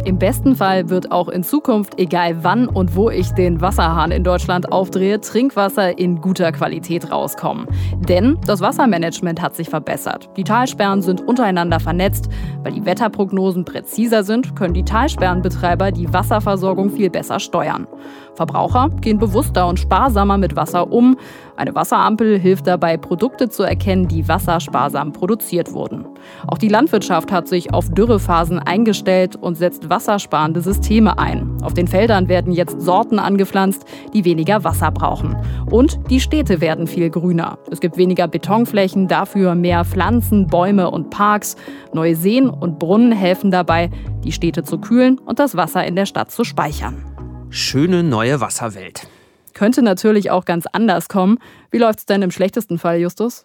Im 0.03 0.17
besten 0.17 0.55
Fall 0.55 0.89
wird 0.89 1.11
auch 1.11 1.29
in 1.29 1.43
Zukunft, 1.43 1.99
egal 1.99 2.43
wann 2.43 2.67
und 2.67 2.95
wo 2.95 3.11
ich 3.11 3.29
den 3.31 3.61
Wasserhahn 3.61 4.09
in 4.09 4.23
Deutschland 4.23 4.71
aufdrehe, 4.71 5.21
Trinkwasser 5.21 5.97
in 5.99 6.19
guter 6.19 6.51
Qualität 6.51 7.11
rauskommen. 7.11 7.67
Denn 8.09 8.39
das 8.47 8.61
Wassermanagement 8.61 9.41
hat 9.41 9.55
sich 9.55 9.69
verbessert. 9.69 10.27
Die 10.37 10.43
Talsperren 10.43 11.03
sind 11.03 11.21
untereinander 11.21 11.79
vernetzt. 11.79 12.29
Weil 12.63 12.73
die 12.73 12.85
Wetterprognosen 12.85 13.63
präziser 13.63 14.23
sind, 14.23 14.55
können 14.55 14.73
die 14.73 14.85
Talsperrenbetreiber 14.85 15.91
die 15.91 16.11
Wasserversorgung 16.11 16.89
viel 16.89 17.09
besser 17.09 17.39
steuern. 17.39 17.87
Verbraucher 18.35 18.89
gehen 19.01 19.17
bewusster 19.17 19.67
und 19.67 19.79
sparsamer 19.79 20.37
mit 20.37 20.55
Wasser 20.55 20.91
um. 20.91 21.17
Eine 21.57 21.75
Wasserampel 21.75 22.39
hilft 22.39 22.65
dabei, 22.65 22.97
Produkte 22.97 23.49
zu 23.49 23.63
erkennen, 23.63 24.07
die 24.07 24.27
wassersparsam 24.27 25.11
produziert 25.11 25.73
wurden. 25.73 26.05
Auch 26.47 26.57
die 26.57 26.69
Landwirtschaft 26.69 27.31
hat 27.31 27.47
sich 27.47 27.73
auf 27.73 27.89
Dürrephasen 27.89 28.59
eingestellt 28.59 29.35
und 29.35 29.55
setzt 29.55 29.89
wassersparende 29.89 30.61
Systeme 30.61 31.19
ein. 31.19 31.57
Auf 31.61 31.73
den 31.73 31.87
Feldern 31.87 32.29
werden 32.29 32.53
jetzt 32.53 32.81
Sorten 32.81 33.19
angepflanzt, 33.19 33.85
die 34.13 34.25
weniger 34.25 34.63
Wasser 34.63 34.91
brauchen. 34.91 35.35
Und 35.69 35.99
die 36.09 36.19
Städte 36.19 36.61
werden 36.61 36.87
viel 36.87 37.09
grüner. 37.09 37.57
Es 37.69 37.79
gibt 37.79 37.97
weniger 37.97 38.27
Betonflächen, 38.27 39.07
dafür 39.07 39.55
mehr 39.55 39.85
Pflanzen, 39.85 40.47
Bäume 40.47 40.89
und 40.89 41.09
Parks. 41.09 41.57
Neue 41.93 42.15
Seen 42.15 42.49
und 42.49 42.79
Brunnen 42.79 43.11
helfen 43.11 43.51
dabei, 43.51 43.89
die 44.23 44.31
Städte 44.31 44.63
zu 44.63 44.79
kühlen 44.79 45.19
und 45.19 45.39
das 45.39 45.55
Wasser 45.57 45.85
in 45.85 45.95
der 45.95 46.05
Stadt 46.05 46.31
zu 46.31 46.43
speichern. 46.43 47.10
Schöne 47.53 48.01
neue 48.01 48.39
Wasserwelt. 48.39 49.07
Könnte 49.53 49.81
natürlich 49.81 50.31
auch 50.31 50.45
ganz 50.45 50.67
anders 50.71 51.09
kommen. 51.09 51.37
Wie 51.69 51.79
läuft 51.79 51.99
es 51.99 52.05
denn 52.05 52.21
im 52.21 52.31
schlechtesten 52.31 52.79
Fall, 52.79 52.99
Justus? 52.99 53.43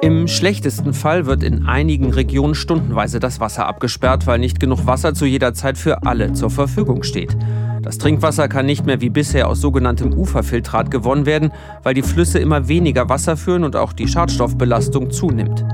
Im 0.00 0.28
schlechtesten 0.28 0.94
Fall 0.94 1.26
wird 1.26 1.42
in 1.42 1.66
einigen 1.66 2.12
Regionen 2.12 2.54
stundenweise 2.54 3.18
das 3.18 3.40
Wasser 3.40 3.66
abgesperrt, 3.66 4.28
weil 4.28 4.38
nicht 4.38 4.60
genug 4.60 4.86
Wasser 4.86 5.12
zu 5.12 5.26
jeder 5.26 5.54
Zeit 5.54 5.76
für 5.76 6.04
alle 6.04 6.34
zur 6.34 6.50
Verfügung 6.50 7.02
steht. 7.02 7.36
Das 7.82 7.98
Trinkwasser 7.98 8.46
kann 8.46 8.66
nicht 8.66 8.86
mehr 8.86 9.00
wie 9.00 9.10
bisher 9.10 9.48
aus 9.48 9.60
sogenanntem 9.60 10.12
Uferfiltrat 10.12 10.92
gewonnen 10.92 11.26
werden, 11.26 11.50
weil 11.82 11.94
die 11.94 12.02
Flüsse 12.02 12.38
immer 12.38 12.68
weniger 12.68 13.08
Wasser 13.08 13.36
führen 13.36 13.64
und 13.64 13.74
auch 13.74 13.92
die 13.92 14.06
Schadstoffbelastung 14.06 15.10
zunimmt. 15.10 15.64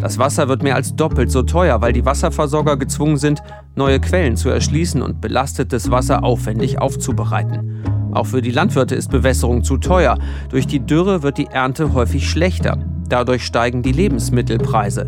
Das 0.00 0.18
Wasser 0.18 0.48
wird 0.48 0.62
mehr 0.62 0.76
als 0.76 0.96
doppelt 0.96 1.30
so 1.30 1.42
teuer, 1.42 1.82
weil 1.82 1.92
die 1.92 2.06
Wasserversorger 2.06 2.78
gezwungen 2.78 3.18
sind, 3.18 3.42
neue 3.76 4.00
Quellen 4.00 4.36
zu 4.36 4.48
erschließen 4.48 5.02
und 5.02 5.20
belastetes 5.20 5.90
Wasser 5.90 6.24
aufwendig 6.24 6.80
aufzubereiten. 6.80 7.84
Auch 8.12 8.26
für 8.26 8.40
die 8.40 8.50
Landwirte 8.50 8.94
ist 8.94 9.10
Bewässerung 9.10 9.62
zu 9.62 9.76
teuer. 9.76 10.18
Durch 10.48 10.66
die 10.66 10.80
Dürre 10.80 11.22
wird 11.22 11.36
die 11.38 11.46
Ernte 11.46 11.92
häufig 11.92 12.28
schlechter. 12.28 12.78
Dadurch 13.08 13.44
steigen 13.44 13.82
die 13.82 13.92
Lebensmittelpreise. 13.92 15.06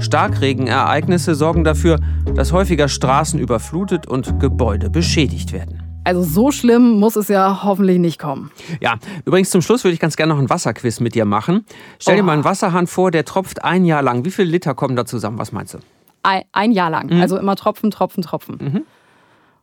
Starkregenereignisse 0.00 1.34
sorgen 1.34 1.62
dafür, 1.62 2.00
dass 2.34 2.52
häufiger 2.52 2.88
Straßen 2.88 3.38
überflutet 3.38 4.06
und 4.06 4.40
Gebäude 4.40 4.90
beschädigt 4.90 5.52
werden. 5.52 5.81
Also 6.04 6.22
so 6.22 6.50
schlimm 6.50 6.98
muss 6.98 7.14
es 7.16 7.28
ja 7.28 7.62
hoffentlich 7.62 7.98
nicht 7.98 8.18
kommen. 8.18 8.50
Ja, 8.80 8.96
übrigens 9.24 9.50
zum 9.50 9.62
Schluss 9.62 9.84
würde 9.84 9.94
ich 9.94 10.00
ganz 10.00 10.16
gerne 10.16 10.34
noch 10.34 10.40
ein 10.40 10.50
Wasserquiz 10.50 10.98
mit 11.00 11.14
dir 11.14 11.24
machen. 11.24 11.64
Stell 12.00 12.16
dir 12.16 12.22
Oh. 12.22 12.26
mal 12.26 12.32
einen 12.32 12.44
Wasserhahn 12.44 12.86
vor, 12.88 13.10
der 13.12 13.24
tropft 13.24 13.62
ein 13.64 13.84
Jahr 13.84 14.02
lang. 14.02 14.24
Wie 14.24 14.30
viele 14.32 14.48
Liter 14.50 14.74
kommen 14.74 14.96
da 14.96 15.06
zusammen? 15.06 15.38
Was 15.38 15.52
meinst 15.52 15.74
du? 15.74 15.78
Ein, 16.24 16.42
ein 16.52 16.72
Jahr 16.72 16.90
lang. 16.90 17.06
Mhm. 17.14 17.20
Also 17.20 17.38
immer 17.38 17.54
Tropfen, 17.56 17.90
Tropfen, 17.92 18.22
Tropfen. 18.22 18.84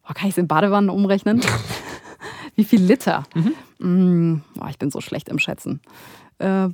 Oh, 0.08 0.13
kann 0.13 0.28
ich 0.28 0.34
es 0.34 0.38
in 0.38 0.47
Badewannen 0.47 0.89
umrechnen? 0.89 1.41
Wie 2.56 2.63
viel 2.65 2.82
Liter? 2.82 3.23
Mhm. 3.36 3.54
Mm, 3.86 4.41
oh, 4.60 4.65
ich 4.69 4.78
bin 4.80 4.91
so 4.91 5.02
schlecht 5.02 5.30
im 5.30 5.39
Schätzen. 5.39 5.82
Äh. 6.39 6.67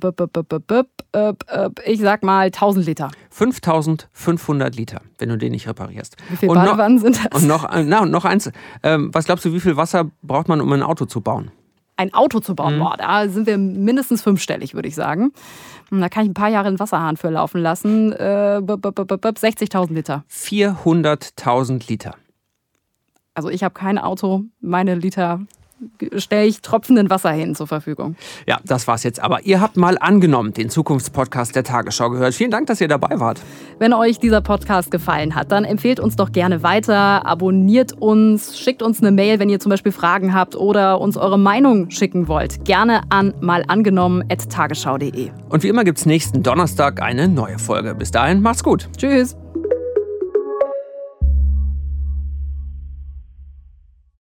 Ich 1.84 2.00
sag 2.00 2.22
mal 2.22 2.46
1000 2.46 2.86
Liter. 2.86 3.10
5500 3.30 4.76
Liter, 4.76 5.00
wenn 5.18 5.28
du 5.28 5.36
den 5.38 5.52
nicht 5.52 5.66
reparierst. 5.68 6.16
Wie 6.30 6.36
viele 6.36 6.52
Und 6.52 6.58
noch- 6.58 6.64
Badewannen 6.66 6.98
sind 6.98 7.18
das? 7.24 7.42
Und 7.42 7.48
noch, 7.48 7.64
äh, 7.72 7.82
na, 7.84 8.02
und 8.02 8.10
noch 8.10 8.24
eins. 8.24 8.50
Ähm, 8.82 9.10
was 9.12 9.24
glaubst 9.26 9.44
du, 9.44 9.52
wie 9.52 9.60
viel 9.60 9.76
Wasser 9.76 10.10
braucht 10.22 10.48
man, 10.48 10.60
um 10.60 10.72
ein 10.72 10.82
Auto 10.82 11.04
zu 11.06 11.20
bauen? 11.20 11.50
Ein 11.98 12.12
Auto 12.12 12.40
zu 12.40 12.52
Mhm. 12.52 12.56
bauen, 12.56 12.78
boah, 12.78 12.94
da 12.98 13.26
sind 13.28 13.46
wir 13.46 13.56
mindestens 13.56 14.20
fünfstellig, 14.22 14.74
würde 14.74 14.86
ich 14.88 14.94
sagen. 14.94 15.32
Hm, 15.88 16.00
Da 16.00 16.08
kann 16.10 16.24
ich 16.24 16.30
ein 16.30 16.34
paar 16.34 16.50
Jahre 16.50 16.68
einen 16.68 16.78
Wasserhahn 16.78 17.16
für 17.16 17.30
laufen 17.30 17.60
lassen. 17.62 18.12
Äh, 18.12 18.60
bup, 18.62 18.82
bup, 18.82 18.94
bup, 18.96 19.08
bup, 19.08 19.20
bup, 19.22 19.38
60.000 19.38 19.94
Liter. 19.94 20.24
400.000 20.28 21.88
Liter. 21.88 22.14
Also 23.34 23.48
ich 23.48 23.64
habe 23.64 23.72
kein 23.74 23.98
Auto. 23.98 24.42
Meine 24.60 24.94
Liter 24.94 25.40
stelle 26.16 26.46
ich 26.46 26.62
tropfenden 26.62 27.10
Wasser 27.10 27.30
hin 27.30 27.54
zur 27.54 27.66
Verfügung. 27.66 28.16
Ja, 28.46 28.58
das 28.64 28.88
war's 28.88 29.02
jetzt. 29.02 29.22
Aber 29.22 29.44
ihr 29.44 29.60
habt 29.60 29.76
mal 29.76 29.98
angenommen 29.98 30.52
den 30.52 30.70
Zukunftspodcast 30.70 31.54
der 31.54 31.64
Tagesschau 31.64 32.10
gehört. 32.10 32.34
Vielen 32.34 32.50
Dank, 32.50 32.66
dass 32.66 32.80
ihr 32.80 32.88
dabei 32.88 33.20
wart. 33.20 33.40
Wenn 33.78 33.92
euch 33.92 34.18
dieser 34.18 34.40
Podcast 34.40 34.90
gefallen 34.90 35.34
hat, 35.34 35.52
dann 35.52 35.64
empfehlt 35.64 36.00
uns 36.00 36.16
doch 36.16 36.32
gerne 36.32 36.62
weiter, 36.62 37.26
abonniert 37.26 37.92
uns, 37.92 38.58
schickt 38.58 38.82
uns 38.82 39.00
eine 39.00 39.10
Mail, 39.10 39.38
wenn 39.38 39.48
ihr 39.48 39.60
zum 39.60 39.70
Beispiel 39.70 39.92
Fragen 39.92 40.34
habt 40.34 40.56
oder 40.56 41.00
uns 41.00 41.16
eure 41.16 41.38
Meinung 41.38 41.90
schicken 41.90 42.28
wollt. 42.28 42.64
Gerne 42.64 43.02
an 43.10 43.34
malangenommen.tagesschau.de. 43.40 45.30
Und 45.48 45.62
wie 45.62 45.68
immer 45.68 45.84
gibt's 45.84 46.06
nächsten 46.06 46.42
Donnerstag 46.42 47.02
eine 47.02 47.28
neue 47.28 47.58
Folge. 47.58 47.94
Bis 47.94 48.10
dahin, 48.10 48.40
macht's 48.40 48.64
gut. 48.64 48.88
Tschüss. 48.96 49.36